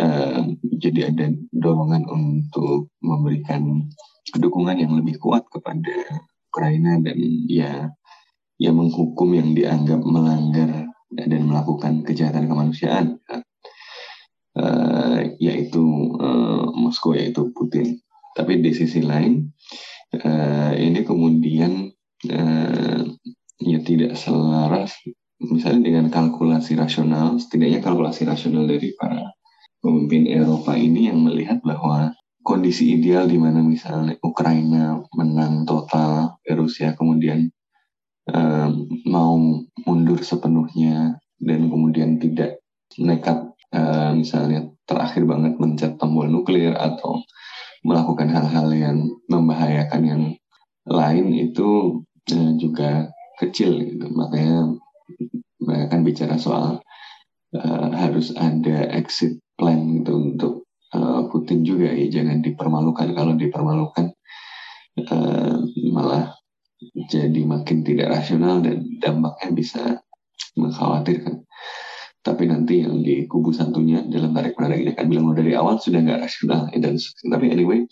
[0.00, 0.42] uh,
[0.76, 3.86] jadi ada dorongan untuk memberikan
[4.34, 7.90] dukungan yang lebih kuat kepada Ukraina dan ya
[8.56, 13.20] ya menghukum yang dianggap melanggar dan melakukan kejahatan kemanusiaan
[14.56, 15.84] uh, yaitu
[16.16, 18.00] uh, Moskow yaitu Putin.
[18.36, 19.48] Tapi di sisi lain
[20.16, 21.92] uh, ini kemudian
[23.60, 24.96] ya tidak selaras
[25.40, 29.36] misalnya dengan kalkulasi rasional, setidaknya kalkulasi rasional dari para
[29.84, 36.96] pemimpin Eropa ini yang melihat bahwa kondisi ideal di mana misalnya Ukraina menang total, Rusia
[36.96, 37.52] kemudian
[38.32, 39.36] um, mau
[39.84, 42.64] mundur sepenuhnya dan kemudian tidak
[42.96, 47.20] nekat uh, misalnya terakhir banget mencet tombol nuklir atau
[47.84, 50.22] melakukan hal-hal yang membahayakan yang
[50.86, 52.00] lain itu
[52.32, 54.06] uh, juga kecil gitu.
[54.10, 54.76] Makanya
[55.60, 56.80] mereka kan bicara soal
[57.56, 60.52] uh, harus ada exit plan gitu untuk
[60.92, 62.06] uh, Putin juga ya.
[62.08, 63.08] Jangan dipermalukan.
[63.12, 64.06] Kalau dipermalukan
[65.10, 65.56] uh,
[65.92, 66.36] malah
[67.08, 69.82] jadi makin tidak rasional dan dampaknya bisa
[70.56, 71.44] mengkhawatirkan.
[72.20, 76.02] Tapi nanti yang di kubu santunya dalam tarik menarik ini akan bilang dari awal sudah
[76.02, 76.66] nggak rasional.
[76.74, 76.98] Ya, dan
[77.30, 77.86] tapi anyway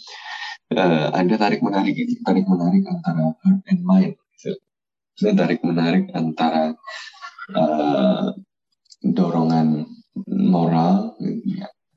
[0.74, 4.18] uh, ada tarik menarik itu tarik menarik antara heart and mind
[5.18, 5.34] gitu.
[5.34, 6.74] tarik menarik antara
[7.54, 8.34] uh,
[9.04, 9.86] dorongan
[10.26, 11.14] moral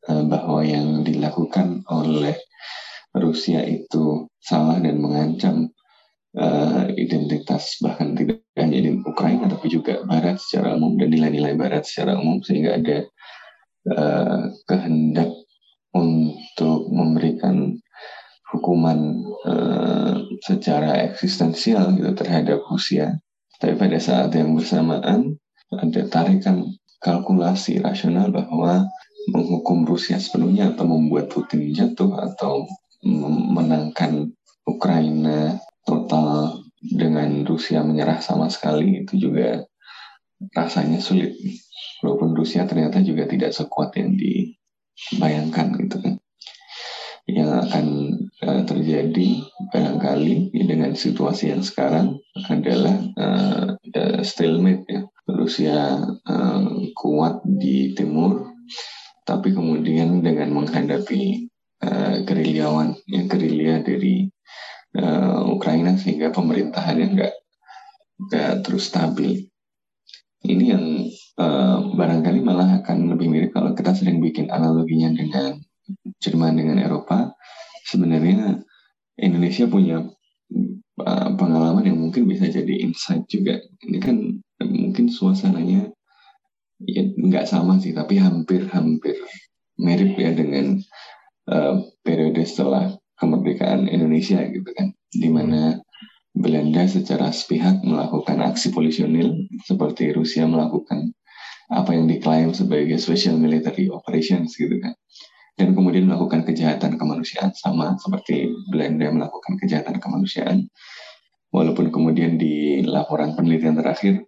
[0.09, 2.35] uh, bahwa yang dilakukan oleh
[3.17, 5.71] Rusia itu salah dan mengancam
[6.37, 11.83] uh, identitas bahkan tidak hanya di Ukraina tapi juga Barat secara umum dan nilai-nilai Barat
[11.85, 12.97] secara umum sehingga ada
[13.89, 15.31] uh, kehendak
[15.97, 17.81] untuk memberikan
[18.51, 23.19] hukuman uh, secara eksistensial gitu terhadap Rusia.
[23.57, 25.35] Tapi pada saat yang bersamaan
[25.73, 26.63] ada tarikan
[27.03, 28.87] kalkulasi rasional bahwa
[29.33, 32.63] menghukum Rusia sepenuhnya atau membuat Putin jatuh atau
[33.03, 34.31] memenangkan
[34.63, 39.67] Ukraina total dengan Rusia menyerah sama sekali itu juga
[40.55, 41.35] rasanya sulit.
[41.99, 44.53] Walaupun Rusia ternyata juga tidak sekuat yang di
[45.17, 46.15] bayangkan gitu kan
[47.27, 47.85] yang akan
[48.39, 53.67] uh, terjadi barangkali ya, dengan situasi yang sekarang adalah uh,
[54.23, 55.01] stalemate ya.
[55.27, 56.63] Rusia uh,
[56.95, 58.47] kuat di timur
[59.27, 61.51] tapi kemudian dengan menghadapi
[61.83, 64.31] uh, gerilyawan yang gerilya dari
[64.95, 67.35] uh, Ukraina sehingga pemerintahan yang nggak
[68.17, 69.51] nggak terus stabil.
[70.47, 70.85] Ini yang
[71.43, 75.59] uh, barangkali malah akan lebih mirip kalau kita sering bikin analoginya dengan
[76.17, 77.37] Jerman dengan Eropa
[77.87, 78.59] sebenarnya
[79.17, 80.03] Indonesia punya
[81.01, 83.57] uh, pengalaman yang mungkin bisa jadi insight juga.
[83.85, 84.17] Ini kan
[84.61, 85.93] mungkin suasananya
[86.77, 89.17] ya nggak sama sih tapi hampir-hampir
[89.81, 90.77] mirip ya dengan
[91.49, 94.93] uh, periode setelah kemerdekaan Indonesia gitu kan.
[95.09, 95.81] Di mana
[96.37, 101.17] Belanda secara sepihak melakukan aksi polisionil seperti Rusia melakukan
[101.67, 104.95] apa yang diklaim sebagai special military operations gitu kan
[105.57, 110.69] dan kemudian melakukan kejahatan kemanusiaan sama seperti Belanda melakukan kejahatan kemanusiaan.
[111.49, 114.21] Walaupun kemudian di laporan penelitian terakhir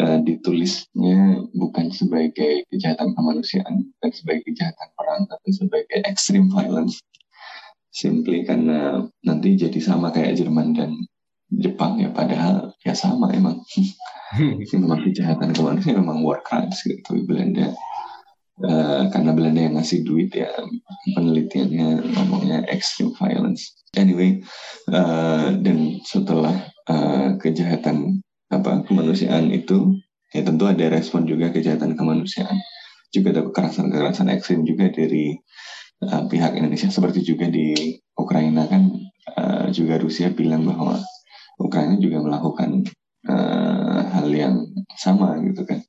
[0.00, 7.04] uh, ditulisnya bukan sebagai kejahatan kemanusiaan bukan sebagai kejahatan perang tapi sebagai extreme violence.
[7.92, 10.96] Simply karena nanti jadi sama kayak Jerman dan
[11.52, 13.60] Jepang ya padahal ya sama emang.
[14.72, 17.70] Memang kejahatan kemanusiaan memang war crimes gitu Belanda
[18.64, 20.48] uh, karena Belanda yang ngasih duit ya
[21.12, 23.76] penelitiannya ngomongnya extreme violence.
[23.96, 24.44] Anyway
[24.92, 26.54] uh, dan setelah
[26.88, 28.20] uh, kejahatan
[28.52, 29.98] apa kemanusiaan itu
[30.30, 32.56] ya tentu ada respon juga kejahatan kemanusiaan.
[33.14, 35.36] Juga ada kekerasan-kekerasan ekstrim juga dari
[36.04, 38.92] uh, pihak Indonesia seperti juga di Ukraina kan
[39.36, 41.00] uh, juga Rusia bilang bahwa
[41.56, 42.84] Ukraina juga melakukan
[43.28, 45.80] uh, hal yang sama gitu kan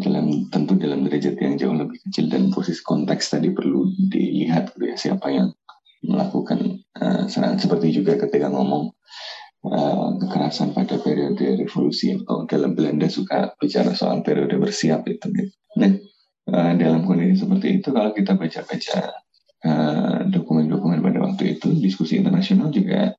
[0.00, 4.84] dalam tentu dalam derajat yang jauh lebih kecil dan posisi konteks tadi perlu dilihat gitu
[4.88, 5.52] ya siapa yang
[6.06, 7.58] melakukan uh, serangan.
[7.58, 8.94] Seperti juga ketika ngomong
[9.66, 15.54] uh, kekerasan pada periode revolusi atau dalam Belanda suka bicara soal periode bersiap itu gitu.
[15.78, 15.92] Nah
[16.54, 18.98] uh, dalam kondisi seperti itu kalau kita baca-baca
[20.30, 23.18] dokumen-dokumen uh, pada waktu itu diskusi internasional juga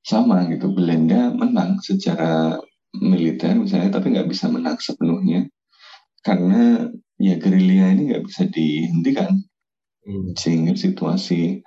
[0.00, 0.72] sama gitu.
[0.72, 2.56] Belanda menang secara
[2.96, 5.48] militer misalnya tapi nggak bisa menang sepenuhnya
[6.22, 9.42] karena ya gerilya ini nggak bisa dihentikan
[10.06, 10.34] hmm.
[10.38, 11.62] sehingga situasi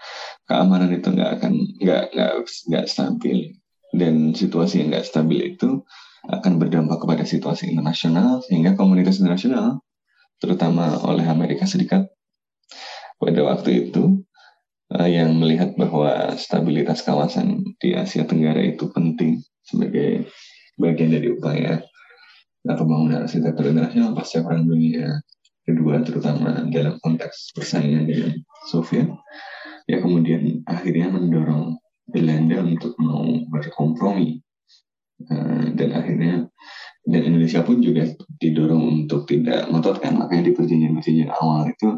[0.48, 2.32] keamanan itu nggak akan nggak nggak
[2.72, 3.56] nggak stabil
[3.96, 5.84] dan situasi yang nggak stabil itu
[6.26, 9.80] akan berdampak kepada situasi internasional sehingga komunitas internasional
[10.42, 12.10] terutama oleh Amerika Serikat
[13.16, 14.26] pada waktu itu
[14.92, 20.28] uh, yang melihat bahwa stabilitas kawasan di Asia Tenggara itu penting sebagai
[20.76, 21.80] bagian dari upaya
[22.66, 25.22] uh, pembangunan arsitektur internasional pasca Perang Dunia
[25.66, 28.38] Kedua, terutama dalam konteks persaingan dengan
[28.70, 29.10] Soviet,
[29.90, 34.46] ya kemudian akhirnya mendorong Belanda untuk mau berkompromi
[35.26, 36.46] uh, dan akhirnya
[37.02, 41.90] dan Indonesia pun juga didorong untuk tidak ngotot kan makanya di perjanjian-perjanjian awal itu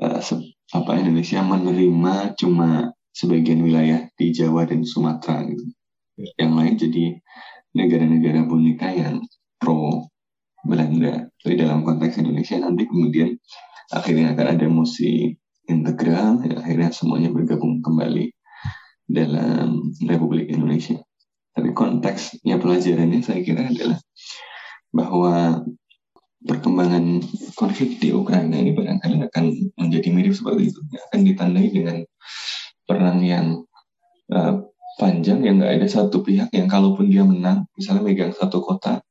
[0.00, 0.20] uh,
[0.72, 5.68] apa Indonesia menerima cuma sebagian wilayah di Jawa dan Sumatera gitu.
[6.40, 7.04] Yang lain jadi
[7.76, 9.20] negara-negara boneka yang
[9.60, 10.08] pro
[10.64, 11.28] Belanda.
[11.40, 13.36] Jadi dalam konteks Indonesia nanti kemudian
[13.92, 15.36] akhirnya akan ada musi
[15.68, 18.32] integral, ya, akhirnya semuanya bergabung kembali
[19.06, 20.98] dalam Republik Indonesia.
[21.54, 23.98] Tapi konteksnya pelajarannya saya kira adalah
[24.90, 25.62] bahwa
[26.40, 27.20] perkembangan
[27.54, 29.44] konflik di Ukraina ini barangkali akan
[29.76, 30.80] menjadi mirip seperti itu.
[31.10, 31.96] Akan ditandai dengan
[32.86, 33.46] perang yang
[34.32, 34.62] uh,
[34.98, 39.02] panjang yang nggak ada satu pihak yang kalaupun dia menang, misalnya megang satu kota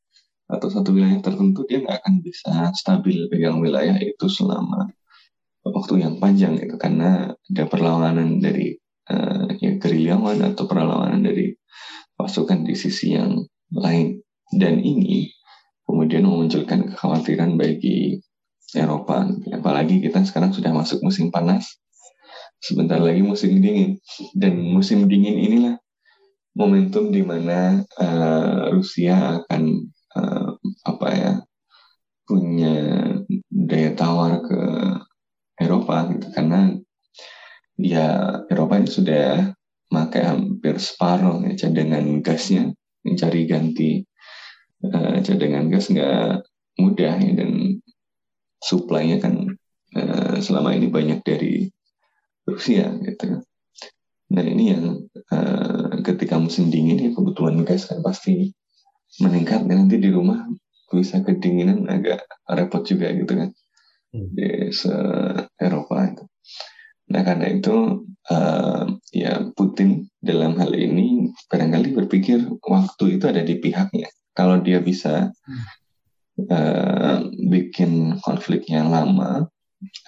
[0.50, 4.90] atau satu wilayah tertentu, dia nggak akan bisa stabil pegang wilayah itu selama
[5.62, 8.74] waktu yang panjang itu karena ada perlawanan dari
[9.14, 11.54] uh, ya gerilyawan atau perlawanan dari
[12.18, 14.20] pasukan di sisi yang lain.
[14.50, 15.30] Dan ini
[15.86, 18.18] kemudian memunculkan kekhawatiran bagi
[18.74, 19.30] Eropa.
[19.54, 21.78] Apalagi kita sekarang sudah masuk musim panas,
[22.58, 24.02] sebentar lagi musim dingin,
[24.34, 25.76] dan musim dingin inilah
[26.58, 30.48] momentum di mana uh, Rusia akan uh,
[30.84, 31.32] apa ya
[32.28, 32.76] punya
[33.50, 34.60] daya tawar ke
[35.60, 36.76] Eropa gitu karena
[37.80, 38.06] dia
[38.52, 39.56] Eropa ini sudah
[39.90, 44.04] pakai hampir separuh ya, cadangan gasnya mencari ganti
[44.86, 46.44] uh, cadangan gas nggak
[46.80, 47.82] mudah ya dan
[48.60, 49.48] suplainya kan
[49.96, 51.68] uh, selama ini banyak dari
[52.48, 53.42] Rusia gitu.
[54.30, 54.84] Nah ini yang
[55.34, 58.54] uh, ketika musim dingin ya kebutuhan gas kan pasti
[59.20, 60.48] meningkat dan nanti di rumah
[60.90, 63.50] bisa kedinginan agak repot juga gitu kan.
[64.14, 64.30] hmm.
[64.34, 64.94] di se
[65.58, 66.24] Eropa itu.
[67.10, 73.58] Nah karena itu uh, ya Putin dalam hal ini barangkali berpikir waktu itu ada di
[73.58, 74.10] pihaknya.
[74.38, 75.34] Kalau dia bisa
[76.38, 77.18] uh,
[77.50, 79.50] bikin konfliknya lama,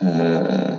[0.06, 0.74] uh,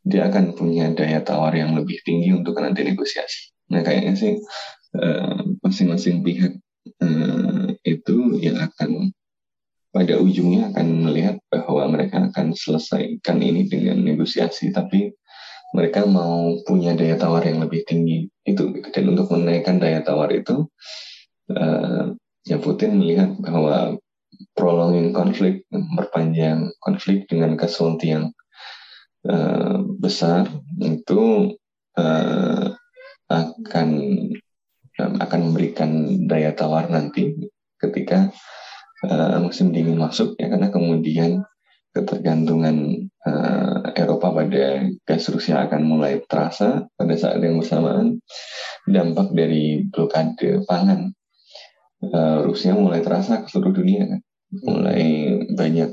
[0.00, 3.52] dia akan punya daya tawar yang lebih tinggi untuk nanti negosiasi.
[3.70, 4.34] Nah kayaknya sih
[5.62, 6.52] masing-masing uh, pihak
[7.00, 9.12] uh, itu yang akan
[9.90, 15.10] pada ujungnya akan melihat bahwa mereka akan selesaikan ini dengan negosiasi, tapi
[15.74, 18.30] mereka mau punya daya tawar yang lebih tinggi.
[18.46, 20.66] Itu dan untuk menaikkan daya tawar itu
[21.54, 22.14] uh,
[22.46, 23.98] ya Putin melihat bahwa
[24.54, 28.30] prolonging konflik memperpanjang konflik dengan casualty yang
[29.26, 30.46] uh, besar
[30.78, 31.54] itu
[31.98, 32.66] uh,
[33.30, 33.88] akan
[35.00, 35.90] akan memberikan
[36.28, 37.32] daya tawar nanti
[37.80, 38.28] ketika
[39.08, 41.44] uh, musim dingin masuk ya karena kemudian
[41.90, 48.22] ketergantungan uh, Eropa pada gas Rusia akan mulai terasa pada saat yang bersamaan.
[48.86, 51.12] Dampak dari blokade pangan
[52.06, 54.20] uh, Rusia mulai terasa ke seluruh dunia kan?
[54.50, 55.02] Mulai
[55.50, 55.90] banyak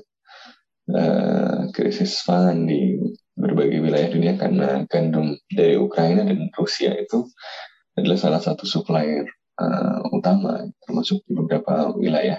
[0.94, 3.02] uh, krisis pangan di
[3.38, 7.30] berbagai wilayah dunia karena gandum dari Ukraina dan Rusia itu
[7.98, 9.26] adalah salah satu supplier
[9.58, 12.38] uh, utama termasuk di beberapa wilayah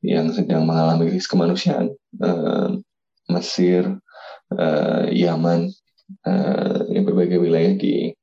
[0.00, 1.92] yang sedang mengalami krisis kemanusiaan,
[2.24, 2.72] uh,
[3.28, 4.00] Mesir,
[4.56, 5.68] uh, Yaman,
[6.24, 8.16] uh, berbagai wilayah di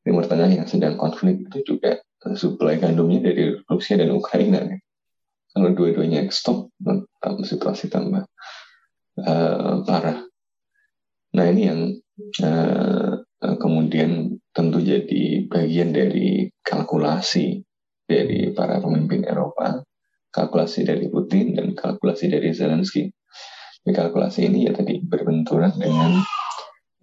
[0.00, 2.00] Timur Tengah yang sedang konflik itu juga
[2.32, 4.64] suplai gandumnya dari Rusia dan Ukraina.
[5.52, 6.72] Kalau dua-duanya stop,
[7.44, 8.24] situasi tambah
[9.20, 10.24] uh, parah.
[11.36, 11.80] Nah ini yang
[12.40, 13.20] uh,
[13.60, 17.62] kemudian tentu jadi bagian dari kalkulasi
[18.06, 19.82] dari para pemimpin Eropa
[20.30, 23.10] kalkulasi dari Putin dan kalkulasi dari Zelensky.
[23.80, 26.22] Di kalkulasi ini ya tadi berbenturan dengan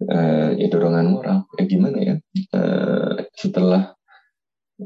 [0.08, 1.38] uh, ya dorongan moral.
[1.60, 2.14] Ya gimana ya?
[2.56, 3.92] Uh, setelah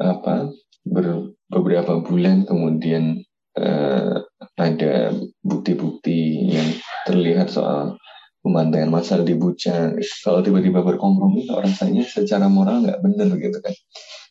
[0.01, 0.51] apa
[0.83, 3.23] ber, beberapa bulan kemudian
[3.61, 4.17] uh,
[4.59, 6.69] ada bukti-bukti yang
[7.07, 7.95] terlihat soal
[8.43, 9.95] pembantaian massal di Bucha.
[10.27, 13.75] Kalau tiba-tiba berkompromi, rasanya secara moral nggak benar gitu kan.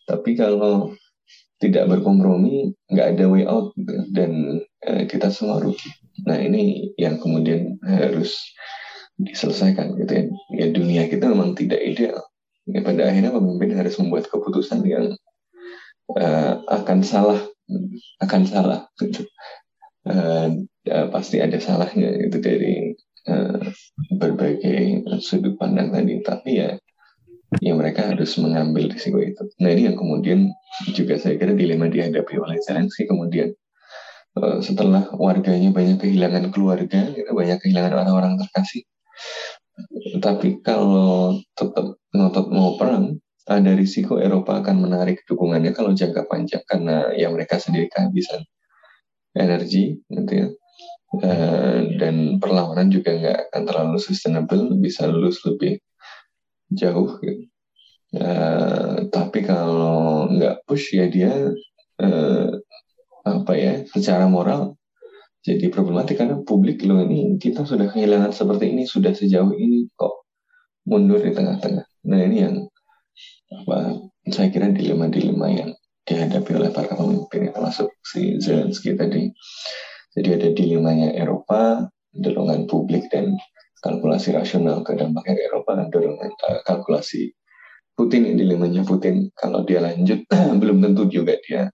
[0.05, 0.93] Tapi kalau
[1.63, 3.95] tidak berkompromi, nggak ada way out gitu.
[4.11, 5.89] dan eh, kita semua rugi.
[6.27, 8.35] Nah ini yang kemudian harus
[9.15, 10.23] diselesaikan gitu ya.
[10.57, 12.19] ya dunia kita memang tidak ideal.
[12.69, 15.17] Ya, pada akhirnya pemimpin harus membuat keputusan yang
[16.13, 17.41] uh, akan salah,
[18.21, 19.25] akan salah gitu.
[20.05, 22.93] Uh, uh, pasti ada salahnya itu dari
[24.17, 26.21] berbagai sudut pandang tadi.
[26.21, 26.69] Tapi ya
[27.59, 29.43] ya mereka harus mengambil risiko itu.
[29.59, 30.47] Nah ini yang kemudian
[30.95, 33.51] juga saya kira dilema dihadapi oleh Zelensky kemudian
[34.39, 38.87] uh, setelah warganya banyak kehilangan keluarga, gitu, banyak kehilangan orang-orang terkasih.
[40.23, 46.63] Tapi kalau tetap ngotot mau perang, ada risiko Eropa akan menarik dukungannya kalau jangka panjang
[46.63, 48.47] karena ya mereka sendiri kehabisan
[49.35, 50.47] energi, gitu ya.
[51.11, 55.83] Uh, dan perlawanan juga nggak akan terlalu sustainable, bisa lulus lebih
[56.71, 57.19] jauh.
[58.15, 61.31] Uh, tapi kalau nggak push ya dia
[61.99, 62.47] uh,
[63.27, 64.75] apa ya secara moral
[65.41, 70.29] jadi problematik karena publik loh ini kita sudah kehilangan seperti ini sudah sejauh ini kok
[70.85, 71.85] mundur di tengah-tengah.
[72.05, 72.55] Nah ini yang
[73.51, 75.71] apa saya kira dilema-dilema yang
[76.05, 79.33] dihadapi oleh para pemimpin termasuk si Zelensky tadi.
[80.11, 83.39] Jadi ada dilemanya Eropa, dorongan publik dan
[83.81, 87.33] kalkulasi rasional ke dampaknya Eropa dan dorongan uh, kalkulasi
[87.97, 90.23] Putin dilemanya Putin kalau dia lanjut
[90.61, 91.71] belum tentu juga dia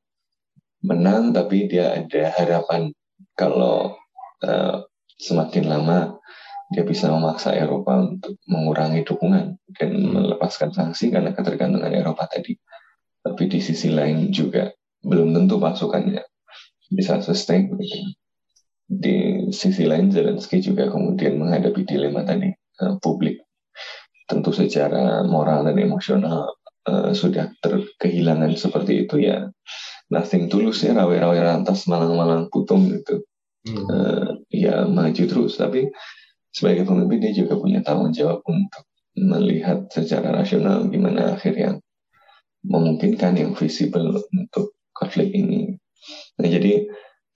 [0.82, 2.94] menang tapi dia ada harapan
[3.36, 3.98] kalau
[4.46, 4.88] uh,
[5.20, 6.16] semakin lama
[6.68, 12.60] dia bisa memaksa Eropa untuk mengurangi dukungan dan melepaskan sanksi karena ketergantungan Eropa tadi.
[13.24, 14.68] Tapi di sisi lain juga
[15.00, 16.20] belum tentu pasukannya
[16.92, 17.72] bisa sustain.
[17.72, 18.17] Gitu
[18.88, 22.48] di sisi lain Zelensky juga kemudian menghadapi dilema tadi
[22.82, 23.44] uh, publik.
[24.28, 26.56] Tentu secara moral dan emosional
[26.88, 29.52] uh, sudah terkehilangan seperti itu ya.
[30.08, 30.96] Nothing tulus ya.
[30.96, 33.28] Rawe-rawe rantas malang-malang putung gitu.
[33.68, 33.86] Hmm.
[33.92, 35.60] uh, ya maju terus.
[35.60, 35.92] Tapi
[36.56, 38.88] sebagai pemimpin dia juga punya tanggung jawab untuk
[39.20, 41.76] melihat secara rasional gimana akhir yang
[42.64, 45.76] memungkinkan yang visible untuk konflik ini.
[46.40, 46.88] Nah jadi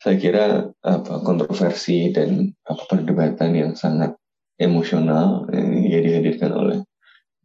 [0.01, 0.45] saya kira
[0.81, 4.17] apa kontroversi dan apa perdebatan yang sangat
[4.57, 6.79] emosional eh, ya dihadirkan oleh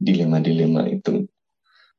[0.00, 1.28] dilema-dilema itu.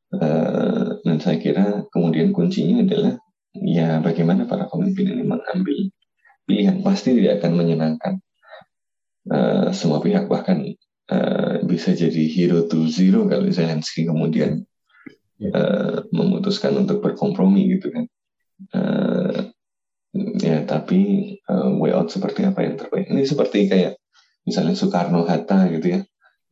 [0.08, 3.20] Uh, dan saya kira kemudian kuncinya adalah
[3.60, 5.91] ya bagaimana para pemimpin ini mengambil
[6.47, 6.82] pilihan.
[6.82, 8.14] Pasti tidak akan menyenangkan
[9.30, 10.26] uh, semua pihak.
[10.26, 10.58] Bahkan
[11.12, 14.64] uh, bisa jadi hero to zero kalau Zelensky kemudian
[15.53, 18.05] uh, memutuskan untuk berkompromi gitu kan.
[18.74, 19.53] Uh,
[20.38, 23.07] ya tapi uh, way out seperti apa yang terbaik?
[23.09, 23.99] Ini seperti kayak
[24.47, 26.01] misalnya Soekarno Hatta gitu ya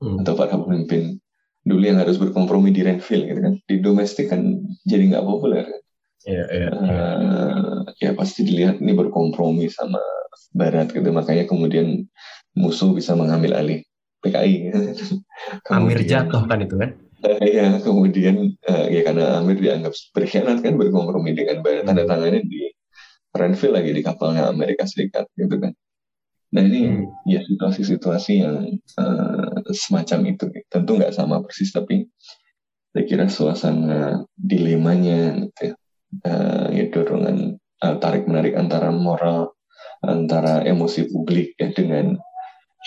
[0.03, 0.21] hmm.
[0.21, 1.17] atau para pemimpin
[1.65, 4.41] dulu yang harus berkompromi di Renville gitu kan di domestik kan
[4.85, 5.81] jadi nggak populer kan?
[6.25, 10.01] Yeah, yeah, uh, ya pasti dilihat ini berkompromi sama
[10.57, 12.09] Barat gitu makanya kemudian
[12.57, 13.85] musuh bisa mengambil alih
[14.25, 14.73] PKI
[15.75, 16.91] Amir jatuh kan itu kan?
[17.41, 22.64] Ya kemudian uh, ya karena Amir dianggap berkhianat kan berkompromi dengan Barat tanda tangannya di
[23.35, 25.75] Renville lagi di kapalnya Amerika Serikat gitu kan
[26.55, 27.27] Nah ini hmm.
[27.27, 30.45] ya situasi-situasi yang uh, semacam itu.
[30.71, 32.07] Tentu nggak sama persis, tapi
[32.95, 35.73] saya kira suasana dilemanya, gitu ya,
[36.23, 39.51] uh, ya dorongan uh, tarik menarik antara moral,
[39.99, 42.15] antara emosi publik ya dengan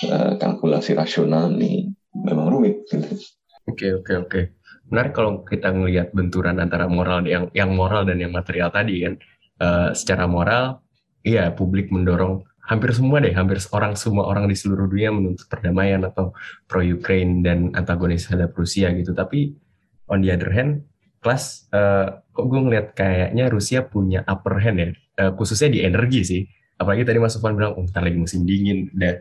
[0.08, 2.88] uh, kalkulasi rasional ini memang rumit.
[2.88, 3.20] Gitu.
[3.68, 4.40] Oke oke oke.
[4.88, 9.20] Menarik kalau kita ngelihat benturan antara moral yang yang moral dan yang material tadi kan.
[9.58, 10.86] Uh, secara moral,
[11.26, 15.98] iya publik mendorong hampir semua deh, hampir orang semua orang di seluruh dunia menuntut perdamaian
[16.06, 16.30] atau
[16.70, 19.10] pro Ukraine dan antagonis terhadap Rusia gitu.
[19.18, 19.58] Tapi
[20.06, 20.86] on the other hand,
[21.18, 24.88] kelas uh, kok gue ngeliat kayaknya Rusia punya upper hand ya,
[25.26, 26.42] uh, khususnya di energi sih.
[26.78, 29.18] Apalagi tadi Mas Sofwan bilang, oh, lagi musim dingin, udah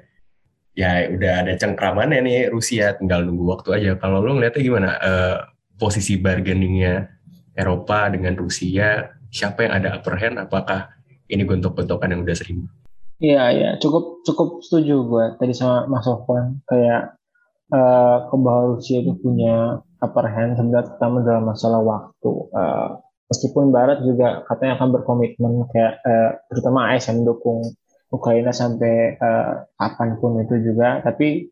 [0.78, 3.92] ya udah ada cengkramannya nih Rusia, tinggal nunggu waktu aja.
[3.98, 5.38] Kalau lo ngeliatnya gimana uh,
[5.82, 7.10] posisi bargainingnya
[7.58, 10.38] Eropa dengan Rusia, siapa yang ada upper hand?
[10.40, 10.92] Apakah
[11.28, 12.68] ini gontok-gontokan yang udah sering
[13.18, 17.18] Iya, iya, cukup cukup setuju gue tadi sama Mas Sofwan kayak
[17.74, 22.32] uh, bahwa Rusia itu punya upper hand sebenarnya terutama dalam masalah waktu.
[22.54, 27.66] Uh, meskipun Barat juga katanya akan berkomitmen kayak uh, terutama AS yang mendukung
[28.14, 31.50] Ukraina sampai uh, kapan pun itu juga, tapi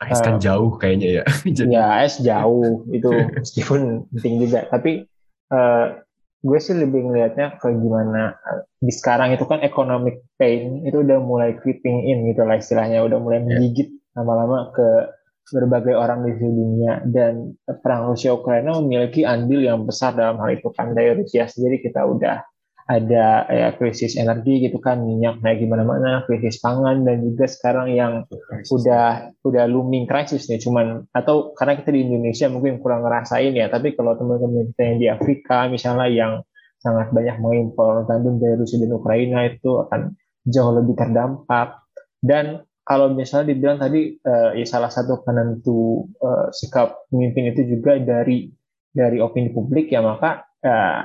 [0.00, 1.24] AS kan uh, jauh kayaknya ya.
[1.76, 3.12] ya AS jauh itu
[3.44, 5.04] meskipun penting juga, tapi
[5.52, 6.05] uh,
[6.46, 8.38] gue sih lebih ngelihatnya ke gimana
[8.78, 13.18] di sekarang itu kan economic pain itu udah mulai creeping in gitu lah istilahnya udah
[13.18, 13.44] mulai ya.
[13.50, 14.88] menggigit lama-lama ke
[15.46, 20.58] berbagai orang di seluruh dunia dan perang Rusia Ukraina memiliki andil yang besar dalam hal
[20.58, 22.42] itu kan dari Rusia sendiri kita udah
[22.86, 27.90] ada ya krisis energi gitu kan minyak naik gimana mana krisis pangan dan juga sekarang
[27.90, 28.22] yang
[28.70, 33.66] udah udah looming krisis nih cuman atau karena kita di Indonesia mungkin kurang ngerasain ya
[33.66, 36.32] tapi kalau teman-teman kita yang di Afrika misalnya yang
[36.86, 40.14] sangat banyak mengimpor gandum dari Rusia dan Ukraina itu akan
[40.46, 41.82] jauh lebih terdampak.
[42.22, 47.98] Dan kalau misalnya dibilang tadi uh, ya salah satu penentu uh, sikap pemimpin itu juga
[47.98, 48.46] dari
[48.94, 51.02] dari opini publik ya maka uh,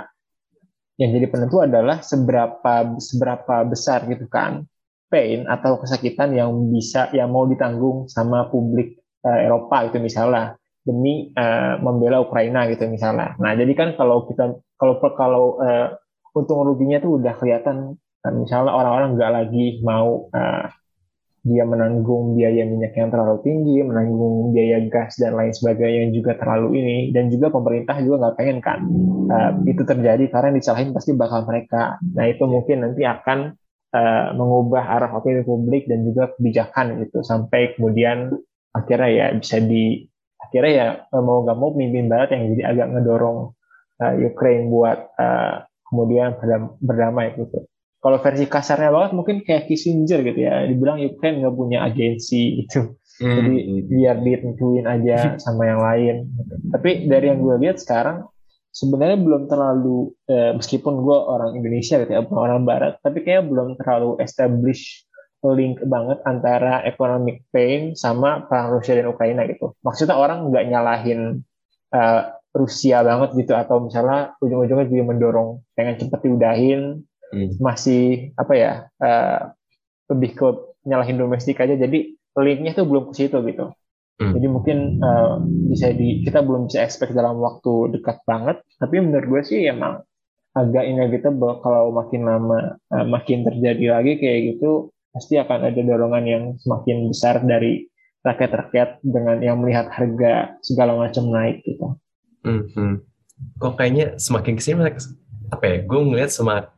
[1.02, 4.70] yang jadi penentu adalah seberapa seberapa besar gitu kan
[5.10, 11.34] pain atau kesakitan yang bisa yang mau ditanggung sama publik uh, Eropa itu misalnya demi
[11.34, 13.34] uh, membela Ukraina gitu misalnya.
[13.42, 15.98] Nah jadi kan kalau kita kalau kalau uh,
[16.38, 20.70] untung ruginya tuh udah kelihatan uh, misalnya orang-orang nggak lagi mau uh,
[21.42, 26.38] dia menanggung biaya minyak yang terlalu tinggi, menanggung biaya gas dan lain sebagainya yang juga
[26.38, 28.80] terlalu ini, dan juga pemerintah juga nggak pengen kan
[29.26, 31.98] uh, itu terjadi karena yang disalahin pasti bakal mereka.
[32.14, 33.58] Nah itu mungkin nanti akan
[33.90, 37.26] uh, mengubah arah opini publik dan juga kebijakan gitu.
[37.26, 38.30] Sampai kemudian
[38.78, 40.06] akhirnya ya bisa di
[40.38, 40.88] akhirnya ya
[41.18, 43.38] mau nggak mau pemimpin barat yang jadi agak ngedorong
[43.98, 46.38] uh, Ukraine buat uh, kemudian
[46.80, 47.66] berdamai gitu
[48.02, 50.66] kalau versi kasarnya banget mungkin kayak Kissinger gitu ya.
[50.66, 53.36] Dibilang Ukraine nggak punya agensi itu hmm.
[53.38, 56.16] jadi biar ditentuin aja sama yang lain.
[56.74, 58.26] Tapi dari yang gue lihat sekarang
[58.74, 63.52] sebenarnya belum terlalu eh, meskipun gue orang Indonesia gitu ya bukan orang Barat tapi kayak
[63.52, 65.04] belum terlalu establish
[65.44, 69.74] link banget antara economic pain sama perang Rusia dan Ukraina gitu.
[69.82, 71.42] Maksudnya orang nggak nyalahin
[71.90, 72.22] uh,
[72.54, 76.82] Rusia banget gitu atau misalnya ujung-ujungnya juga mendorong pengen cepet diudahin
[77.32, 77.58] hmm.
[77.58, 79.56] masih apa ya uh,
[80.12, 80.48] lebih ke
[80.86, 83.72] nyalahin domestik aja jadi linknya tuh belum ke situ gitu
[84.20, 84.34] hmm.
[84.36, 85.40] jadi mungkin uh,
[85.72, 90.04] bisa di kita belum bisa expect dalam waktu dekat banget tapi menurut gue sih emang
[90.52, 96.26] agak inevitable kalau makin lama uh, makin terjadi lagi kayak gitu pasti akan ada dorongan
[96.28, 97.88] yang semakin besar dari
[98.22, 102.00] rakyat-rakyat dengan yang melihat harga segala macam naik gitu.
[102.46, 102.96] Hmm, hmm.
[103.58, 104.88] Kok kayaknya semakin ke sini
[105.52, 105.78] apa ya?
[105.84, 106.70] Gue ngeliat semakin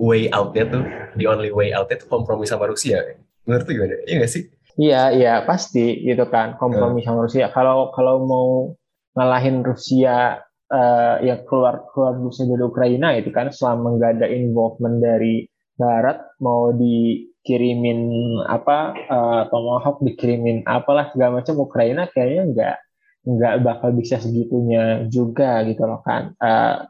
[0.00, 0.84] way outnya tuh
[1.18, 3.02] the only way outnya tuh kompromi sama Rusia.
[3.44, 4.42] Menurut gimana iya gak sih?
[4.74, 7.06] Iya iya pasti gitu kan kompromi hmm.
[7.06, 7.46] sama Rusia.
[7.54, 8.48] Kalau kalau mau
[9.14, 14.98] ngalahin Rusia uh, ya keluar keluar Rusia dari Ukraina itu kan selama nggak ada involvement
[14.98, 22.76] dari Barat mau di dikirimin apa uh, tomahawk dikirimin apalah segala macam Ukraina kayaknya nggak
[23.24, 26.32] nggak bakal bisa segitunya juga gitu loh kan.
[26.40, 26.88] Uh,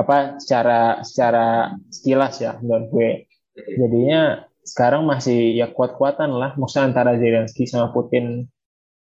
[0.00, 3.10] apa secara secara sekilas ya menurut gue.
[3.76, 6.56] Jadinya sekarang masih ya kuat-kuatan lah.
[6.56, 8.48] Maksudnya antara Zelensky sama Putin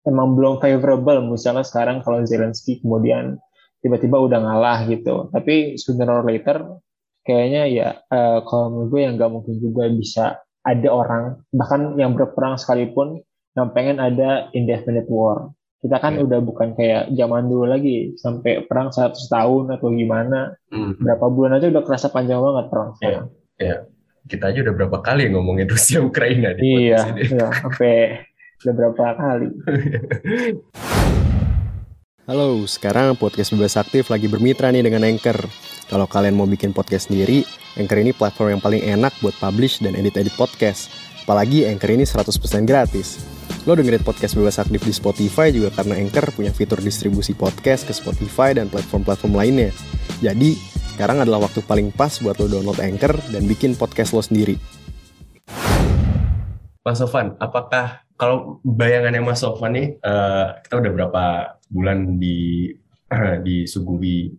[0.05, 1.25] emang belum favorable.
[1.25, 3.41] Misalnya sekarang kalau Zelensky kemudian
[3.81, 5.33] tiba-tiba udah ngalah gitu.
[5.33, 6.81] Tapi sooner or later
[7.25, 10.25] kayaknya ya uh, kalau menurut gue yang nggak mungkin juga bisa
[10.65, 13.25] ada orang bahkan yang berperang sekalipun
[13.57, 15.53] yang pengen ada indefinite war
[15.85, 16.25] kita kan yeah.
[16.25, 20.97] udah bukan kayak zaman dulu lagi sampai perang 100 tahun atau gimana mm.
[20.97, 23.13] berapa bulan aja udah kerasa panjang banget perang yeah.
[23.13, 23.25] yeah.
[23.61, 23.79] yeah.
[24.25, 28.25] kita aja udah berapa kali ngomongin Rusia Ukraina di iya yeah, sampai
[28.65, 29.49] udah berapa kali
[32.25, 35.45] Halo, sekarang podcast Bebas Aktif lagi bermitra nih dengan Anchor.
[35.93, 37.45] Kalau kalian mau bikin podcast sendiri,
[37.77, 40.89] Anchor ini platform yang paling enak buat publish dan edit-edit podcast.
[41.29, 43.34] Apalagi Anchor ini 100% gratis.
[43.65, 47.97] Lo dengerin podcast Bebas Aktif di Spotify juga karena Anchor punya fitur distribusi podcast ke
[47.97, 49.73] Spotify dan platform-platform lainnya.
[50.21, 50.61] Jadi,
[50.93, 54.61] sekarang adalah waktu paling pas buat lo download Anchor dan bikin podcast lo sendiri.
[56.85, 61.25] Mas Sofan, apakah kalau bayangannya Mas Sofan nih, uh, kita udah berapa
[61.73, 62.69] bulan di
[63.09, 64.37] uh, disuguhi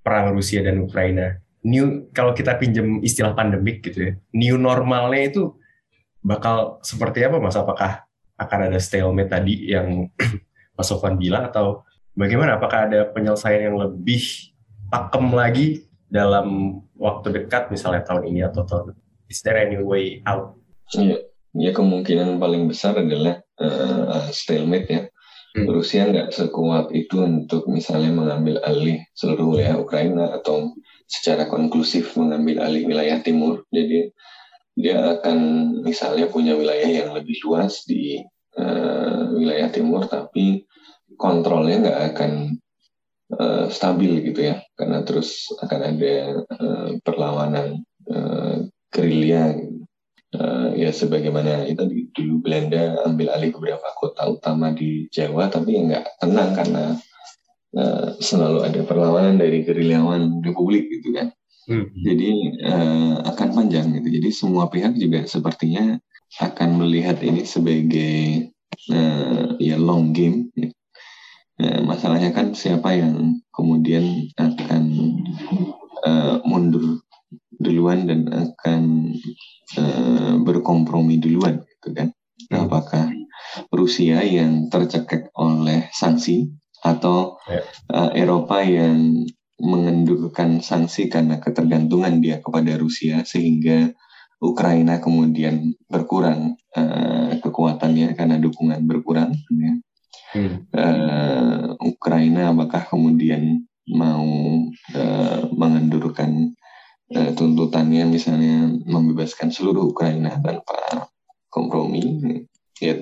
[0.00, 1.36] perang Rusia dan Ukraina.
[1.64, 5.42] New kalau kita pinjam istilah pandemik gitu ya, new normalnya itu
[6.24, 7.56] bakal seperti apa Mas?
[7.56, 8.04] Apakah
[8.38, 10.10] akan ada stalemate tadi yang
[10.76, 11.86] Mas Sofan bilang atau
[12.18, 12.58] bagaimana?
[12.58, 14.50] Apakah ada penyelesaian yang lebih
[14.90, 15.66] pakem lagi
[16.10, 18.94] dalam waktu dekat misalnya tahun ini atau tahun
[19.30, 20.58] is there any way out?
[20.94, 21.24] Iya,
[21.54, 25.02] ya kemungkinan paling besar adalah uh, stalemate ya
[25.54, 25.66] hmm.
[25.70, 30.74] Rusia nggak sekuat itu untuk misalnya mengambil alih seluruh wilayah Ukraina atau
[31.06, 33.62] secara konklusif mengambil alih wilayah timur.
[33.70, 34.10] Jadi
[34.74, 35.38] dia akan
[35.86, 38.18] misalnya punya wilayah yang lebih luas di
[38.58, 40.66] uh, wilayah timur, tapi
[41.14, 42.32] kontrolnya nggak akan
[43.38, 46.14] uh, stabil gitu ya, karena terus akan ada
[46.58, 49.54] uh, perlawanan uh, gerilya.
[49.58, 49.74] Gitu
[50.38, 55.80] uh, ya sebagaimana itu dulu Belanda ambil alih beberapa kota utama di Jawa tapi ya
[55.86, 56.84] nggak tenang karena
[57.78, 61.30] uh, selalu ada perlawanan dari gerilyawan Republik gitu kan
[61.68, 61.86] hmm.
[62.02, 62.30] jadi
[62.66, 65.98] uh, akan panjang gitu jadi semua pihak juga sepertinya
[66.42, 68.50] akan melihat ini sebagai
[68.90, 70.70] uh, ya long game ya.
[71.62, 74.84] uh, masalahnya kan siapa yang kemudian akan
[76.02, 77.02] uh, mundur
[77.54, 79.14] duluan dan akan
[79.78, 82.08] uh, berkompromi duluan gitu kan
[82.50, 82.66] hmm.
[82.66, 83.14] apakah
[83.70, 86.50] Rusia yang tercekek oleh sanksi
[86.84, 87.64] atau yeah.
[87.88, 89.24] Uh, Eropa yang
[89.64, 93.90] mengendurkan sanksi karena ketergantungan dia kepada Rusia sehingga
[94.44, 99.72] Ukraina kemudian berkurang uh, kekuatannya karena dukungan berkurang ya.
[100.36, 100.56] hmm.
[100.68, 104.28] uh, Ukraina apakah kemudian mau
[104.96, 106.56] uh, mengendurkan
[107.12, 111.12] eh, tuntutannya misalnya membebaskan seluruh Ukraina tanpa
[111.52, 112.00] kompromi
[112.82, 112.94] ya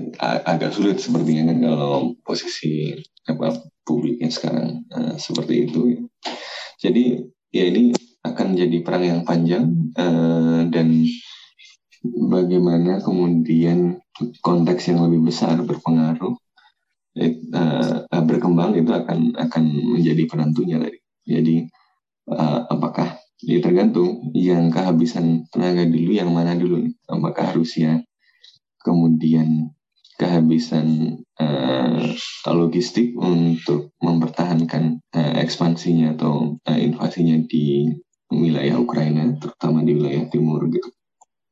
[0.45, 2.93] agak sulit sepertinya kan kalau posisi
[3.25, 3.57] apa
[3.87, 6.07] publiknya sekarang uh, seperti itu
[6.77, 9.65] jadi ya ini akan jadi perang yang panjang
[9.97, 11.09] uh, dan
[12.05, 14.03] bagaimana kemudian
[14.45, 16.37] konteks yang lebih besar berpengaruh
[17.57, 19.63] uh, berkembang itu akan akan
[19.97, 21.57] menjadi penentunya tadi jadi
[22.29, 26.95] uh, apakah Ya tergantung yang kehabisan tenaga dulu yang mana dulu nih.
[27.11, 27.99] Apakah Rusia
[28.85, 29.73] kemudian
[30.21, 32.15] kehabisan uh,
[32.53, 37.91] logistik untuk mempertahankan uh, ekspansinya atau uh, invasinya di
[38.31, 40.91] wilayah Ukraina, terutama di wilayah timur gitu.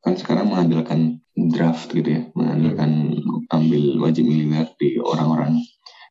[0.00, 3.20] Kan sekarang mengandalkan draft gitu ya, mengandalkan
[3.50, 5.60] ambil wajib militer di orang-orang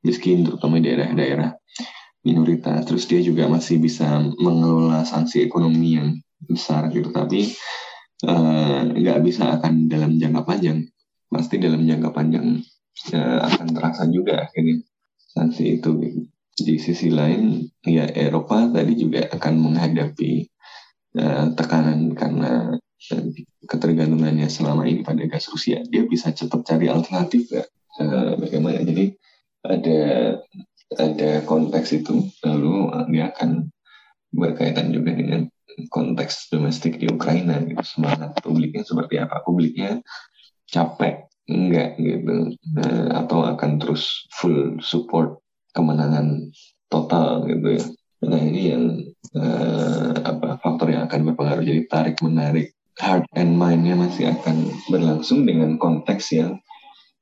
[0.04, 1.60] miskin, terutama di daerah-daerah
[2.24, 7.56] minoritas terus dia juga masih bisa mengelola sanksi ekonomi yang besar gitu tapi
[9.00, 10.84] nggak uh, bisa akan dalam jangka panjang
[11.30, 12.60] pasti dalam jangka panjang
[13.14, 14.82] uh, akan terasa juga akhirnya.
[15.30, 15.90] Sanksi itu
[16.60, 20.50] di sisi lain ya Eropa tadi juga akan menghadapi
[21.22, 22.76] uh, tekanan karena
[23.14, 23.26] uh,
[23.70, 25.86] ketergantungannya selama ini pada gas Rusia.
[25.86, 27.64] Dia bisa cepat cari alternatif ya.
[28.02, 28.82] Uh, bagaimana?
[28.82, 29.14] Jadi
[29.64, 30.02] ada
[30.98, 33.70] ada konteks itu lalu dia akan
[34.34, 35.46] berkaitan juga dengan
[35.88, 37.80] konteks domestik di Ukraina gitu.
[37.86, 39.46] Semangat publiknya seperti apa?
[39.46, 40.02] Publiknya
[40.70, 45.42] capek enggak gitu nah, atau akan terus full support
[45.74, 46.54] kemenangan
[46.90, 47.86] total gitu ya
[48.20, 48.84] nah ini yang
[49.40, 55.48] uh, apa faktor yang akan berpengaruh jadi tarik menarik heart and mind-nya masih akan berlangsung
[55.48, 56.60] dengan konteks yang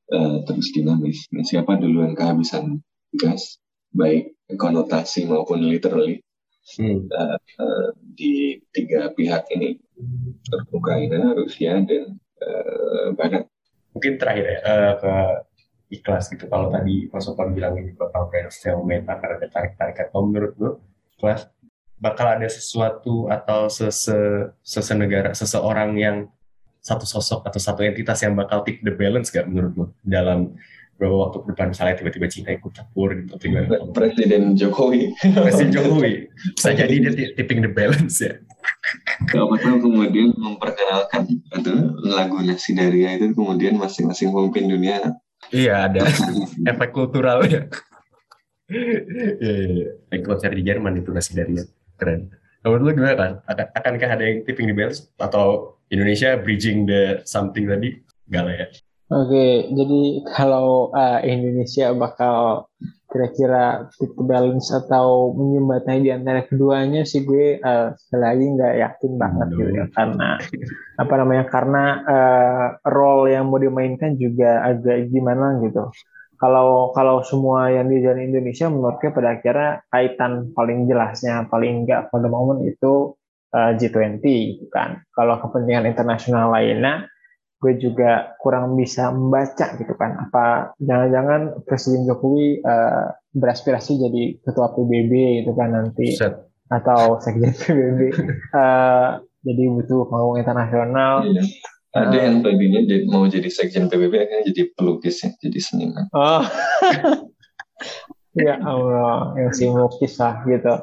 [0.09, 1.29] uh, terus dinamis.
[1.29, 2.81] Nah, siapa duluan kehabisan
[3.13, 3.61] gas,
[3.93, 6.25] baik konotasi maupun literally
[6.81, 7.07] hmm.
[7.13, 9.77] uh, uh, di tiga pihak ini,
[10.73, 13.45] Ukraina, Rusia, dan uh, Barat.
[13.95, 15.13] Mungkin terakhir ya uh, ke
[15.97, 16.45] ikhlas gitu.
[16.51, 20.05] Kalau tadi Mas Sofan bilang ini bakal kayak stalemate akan ada tarik-tarikan.
[20.11, 20.71] Kalau menurut gue,
[21.17, 21.49] ikhlas
[21.97, 26.17] bakal ada sesuatu atau sese, sesenegara seseorang yang
[26.77, 30.55] satu sosok atau satu entitas yang bakal tip the balance gak menurut lo dalam
[30.95, 33.67] beberapa waktu ke depan misalnya tiba-tiba Cina ikut campur gitu atau gimana?
[33.93, 35.01] Presiden Jokowi.
[35.21, 36.13] Presiden Jokowi
[36.57, 38.41] bisa jadi dia tipping the balance ya.
[39.27, 41.73] Kalau tahu kemudian memperkenalkan itu
[42.07, 45.17] lagu Nasi Daria itu kemudian masing-masing pemimpin dunia.
[45.51, 46.07] Iya ada
[46.71, 47.67] efek kultural ya.
[48.67, 48.99] Iya,
[49.39, 49.55] iya,
[50.11, 50.17] iya.
[50.27, 51.63] konser di Jerman itu Nasi Daria
[51.95, 52.31] keren.
[52.67, 53.31] Menurut lu gimana kan?
[53.47, 57.95] Akan, akankah ada yang tipping the balance atau Indonesia bridging the something tadi?
[58.27, 58.67] Gak lah ya.
[59.07, 60.01] Oke, jadi
[60.35, 62.67] kalau uh, Indonesia bakal
[63.17, 68.73] kira-kira tip the balance atau menyembatani di antara keduanya sih gue uh, sekali lagi nggak
[68.77, 69.85] yakin banget gitu ya.
[69.89, 70.29] Karena
[71.01, 75.89] apa namanya karena uh, role yang mau dimainkan juga agak gimana gitu.
[76.37, 82.13] Kalau kalau semua yang di jalan Indonesia menurutnya pada akhirnya kaitan paling jelasnya paling enggak
[82.13, 83.17] pada momen itu
[83.57, 85.01] uh, G20 gitu kan.
[85.17, 87.09] Kalau kepentingan internasional lainnya
[87.57, 94.77] gue juga kurang bisa membaca gitu kan apa jangan-jangan Presiden Jokowi uh, beraspirasi jadi ketua
[94.77, 96.37] PBB gitu kan nanti Set.
[96.69, 98.13] atau sekjen PBB uh,
[98.61, 99.07] eh,
[99.41, 101.41] jadi butuh panggung internasional iya.
[101.97, 106.05] Ada yang tadinya mau jadi sekjen PBB akhirnya jadi pelukis ya, jadi seniman.
[106.13, 106.45] Oh.
[108.45, 110.73] ya Allah, yang si melukis lah gitu.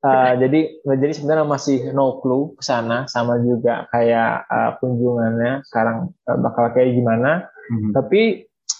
[0.00, 6.16] Uh, jadi jadi sebenarnya masih no clue ke sana sama juga kayak uh, kunjungannya sekarang
[6.24, 7.52] uh, bakal kayak gimana.
[7.68, 7.92] Mm-hmm.
[7.92, 8.20] Tapi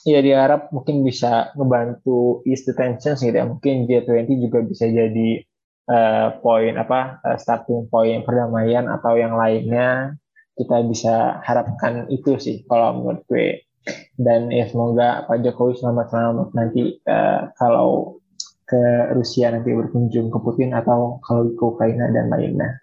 [0.09, 3.45] ya diharap mungkin bisa ngebantu ease the tensions gitu ya.
[3.45, 5.45] Mungkin G20 juga bisa jadi
[5.93, 10.17] uh, poin apa uh, starting point perdamaian atau yang lainnya
[10.57, 13.65] kita bisa harapkan itu sih kalau menurut gue
[14.21, 18.20] dan ya semoga Pak Jokowi selamat-selamat nanti uh, kalau
[18.71, 18.83] ke
[19.19, 22.79] Rusia nanti berkunjung ke Putin atau kalau ke Ukraina dan lainnya.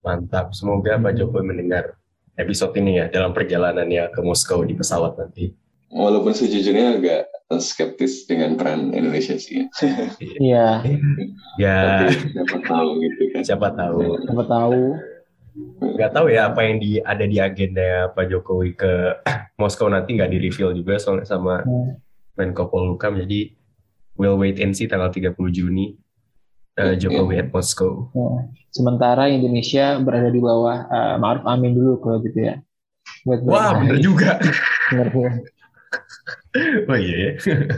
[0.00, 2.00] Mantap, semoga Pak Jokowi mendengar
[2.40, 5.52] episode ini ya dalam perjalanannya ke Moskow di pesawat nanti.
[5.92, 7.20] Walaupun sejujurnya agak
[7.60, 9.66] skeptis dengan peran Indonesia sih ya.
[10.40, 10.68] Iya.
[11.60, 11.76] ya.
[12.10, 13.42] Siapa tahu gitu kan.
[13.44, 14.00] Siapa tahu.
[14.24, 14.82] Siapa tahu
[15.76, 18.92] nggak tahu ya apa yang di ada di agenda Pak Jokowi ke
[19.60, 21.96] Moskow nanti nggak di reveal juga soalnya sama hmm.
[22.36, 23.56] Menko Polhukam jadi
[24.16, 25.96] we'll wait and see tanggal 30 Juni
[26.80, 28.12] uh, Jokowi at Moskow.
[28.12, 28.52] Hmm.
[28.70, 32.60] Sementara Indonesia berada di bawah uh, Ma'ruf Amin dulu kalau gitu ya.
[33.24, 34.38] Buat Wah bener juga.
[34.92, 35.30] bener ya.
[36.88, 37.30] oh iya ya.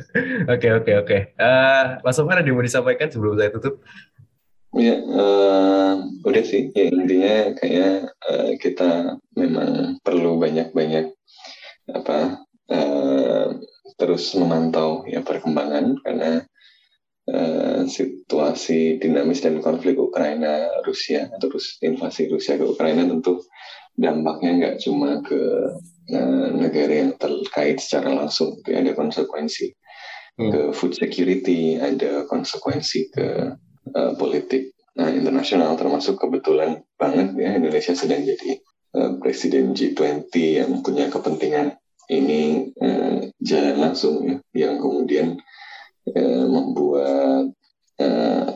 [0.55, 1.19] Oke oke oke.
[1.35, 3.83] Eh, Mas Sofan ada yang mau disampaikan sebelum saya tutup?
[4.77, 6.71] Ya, uh, udah sih.
[6.77, 11.11] Ya, intinya kayak uh, kita memang perlu banyak-banyak
[11.89, 13.47] apa uh,
[13.99, 16.47] terus memantau ya perkembangan karena
[17.29, 21.51] uh, situasi dinamis dan konflik Ukraina Rusia atau
[21.83, 23.43] invasi Rusia ke Ukraina tentu
[23.99, 25.41] dampaknya nggak cuma ke
[26.15, 29.75] uh, negara yang terkait secara langsung, tapi ada konsekuensi
[30.39, 30.51] hmm.
[30.55, 33.27] ke food security, ada konsekuensi ke
[33.99, 38.63] uh, politik uh, internasional termasuk kebetulan banget ya Indonesia sedang jadi
[38.95, 40.31] uh, presiden G20
[40.63, 41.75] yang punya kepentingan
[42.09, 45.37] ini uh, jalan langsung ya yang kemudian
[46.17, 47.53] uh, membuat
[48.01, 48.47] uh,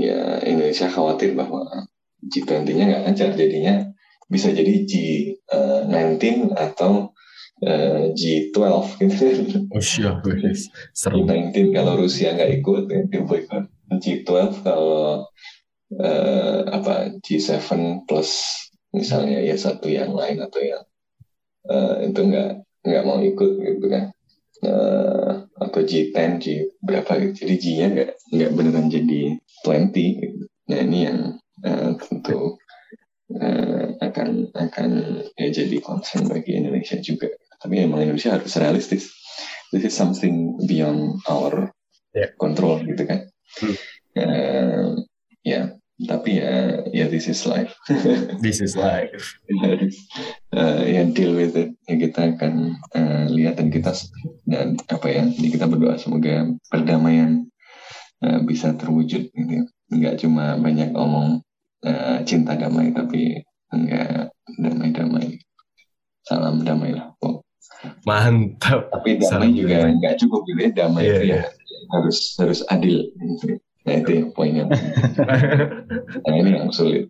[0.00, 1.88] ya Indonesia khawatir bahwa
[2.24, 3.92] G20-nya nggak lancar jadinya
[4.28, 7.12] bisa jadi G19 atau
[7.64, 8.56] uh, G12
[9.00, 9.24] gitu.
[9.72, 10.10] Oh iya,
[10.92, 13.64] G19 kalau Rusia nggak ikut ya, boykot.
[13.88, 15.24] G12 kalau
[15.96, 18.44] uh, apa G7 plus
[18.92, 20.84] misalnya ya satu yang lain atau yang
[21.68, 24.04] uh, itu nggak nggak mau ikut gitu kan
[24.64, 26.46] uh, atau G10 G
[26.82, 30.44] berapa gitu jadi G-nya nggak nggak beneran jadi 20 gitu.
[30.68, 31.20] nah ini yang
[31.64, 32.56] uh, tentu
[33.36, 34.90] uh, akan akan
[35.36, 37.28] ya jadi concern bagi Indonesia juga
[37.58, 39.10] tapi emang Indonesia harus realistis
[39.70, 41.70] this is something beyond our
[42.14, 42.30] yeah.
[42.38, 43.28] control gitu kan
[43.62, 43.76] hmm.
[44.18, 44.88] uh,
[45.46, 47.74] ya tapi ya ya this is life.
[48.44, 49.34] This is life.
[50.54, 51.74] Uh, ya deal with it.
[51.90, 53.90] Ya kita akan uh, lihat dan kita
[54.46, 57.50] dan apa ya jadi kita berdoa semoga perdamaian
[58.22, 61.42] uh, bisa terwujud gitu nggak cuma banyak omong
[61.82, 63.42] uh, cinta damai tapi
[63.74, 65.42] enggak damai-damai.
[66.22, 67.42] Salam damai lah oh.
[68.06, 68.86] mantap.
[68.94, 71.42] Tapi damai salam juga enggak cukup gitu ya damai yeah, itu yeah.
[71.42, 73.08] ya harus harus adil
[73.88, 74.64] nah itu yang poinnya
[76.28, 77.08] nah ini yang sulit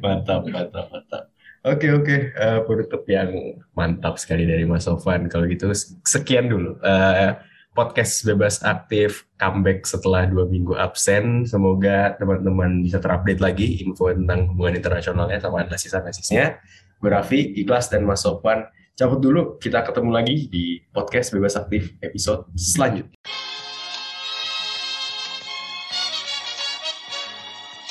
[0.00, 1.32] mantap mantap mantap
[1.62, 3.30] Oke oke, uh, penutup yang
[3.78, 5.30] mantap sekali dari Mas Sofan.
[5.30, 5.70] Kalau gitu
[6.02, 7.38] sekian dulu uh,
[7.70, 11.46] podcast bebas aktif comeback setelah dua minggu absen.
[11.46, 16.58] Semoga teman-teman bisa terupdate lagi info tentang hubungan internasionalnya sama analisis-analisisnya.
[16.98, 18.66] Gue Raffi, Ikhlas, dan Mas Sofan.
[18.98, 23.14] Cabut dulu, kita ketemu lagi di podcast bebas aktif episode selanjutnya.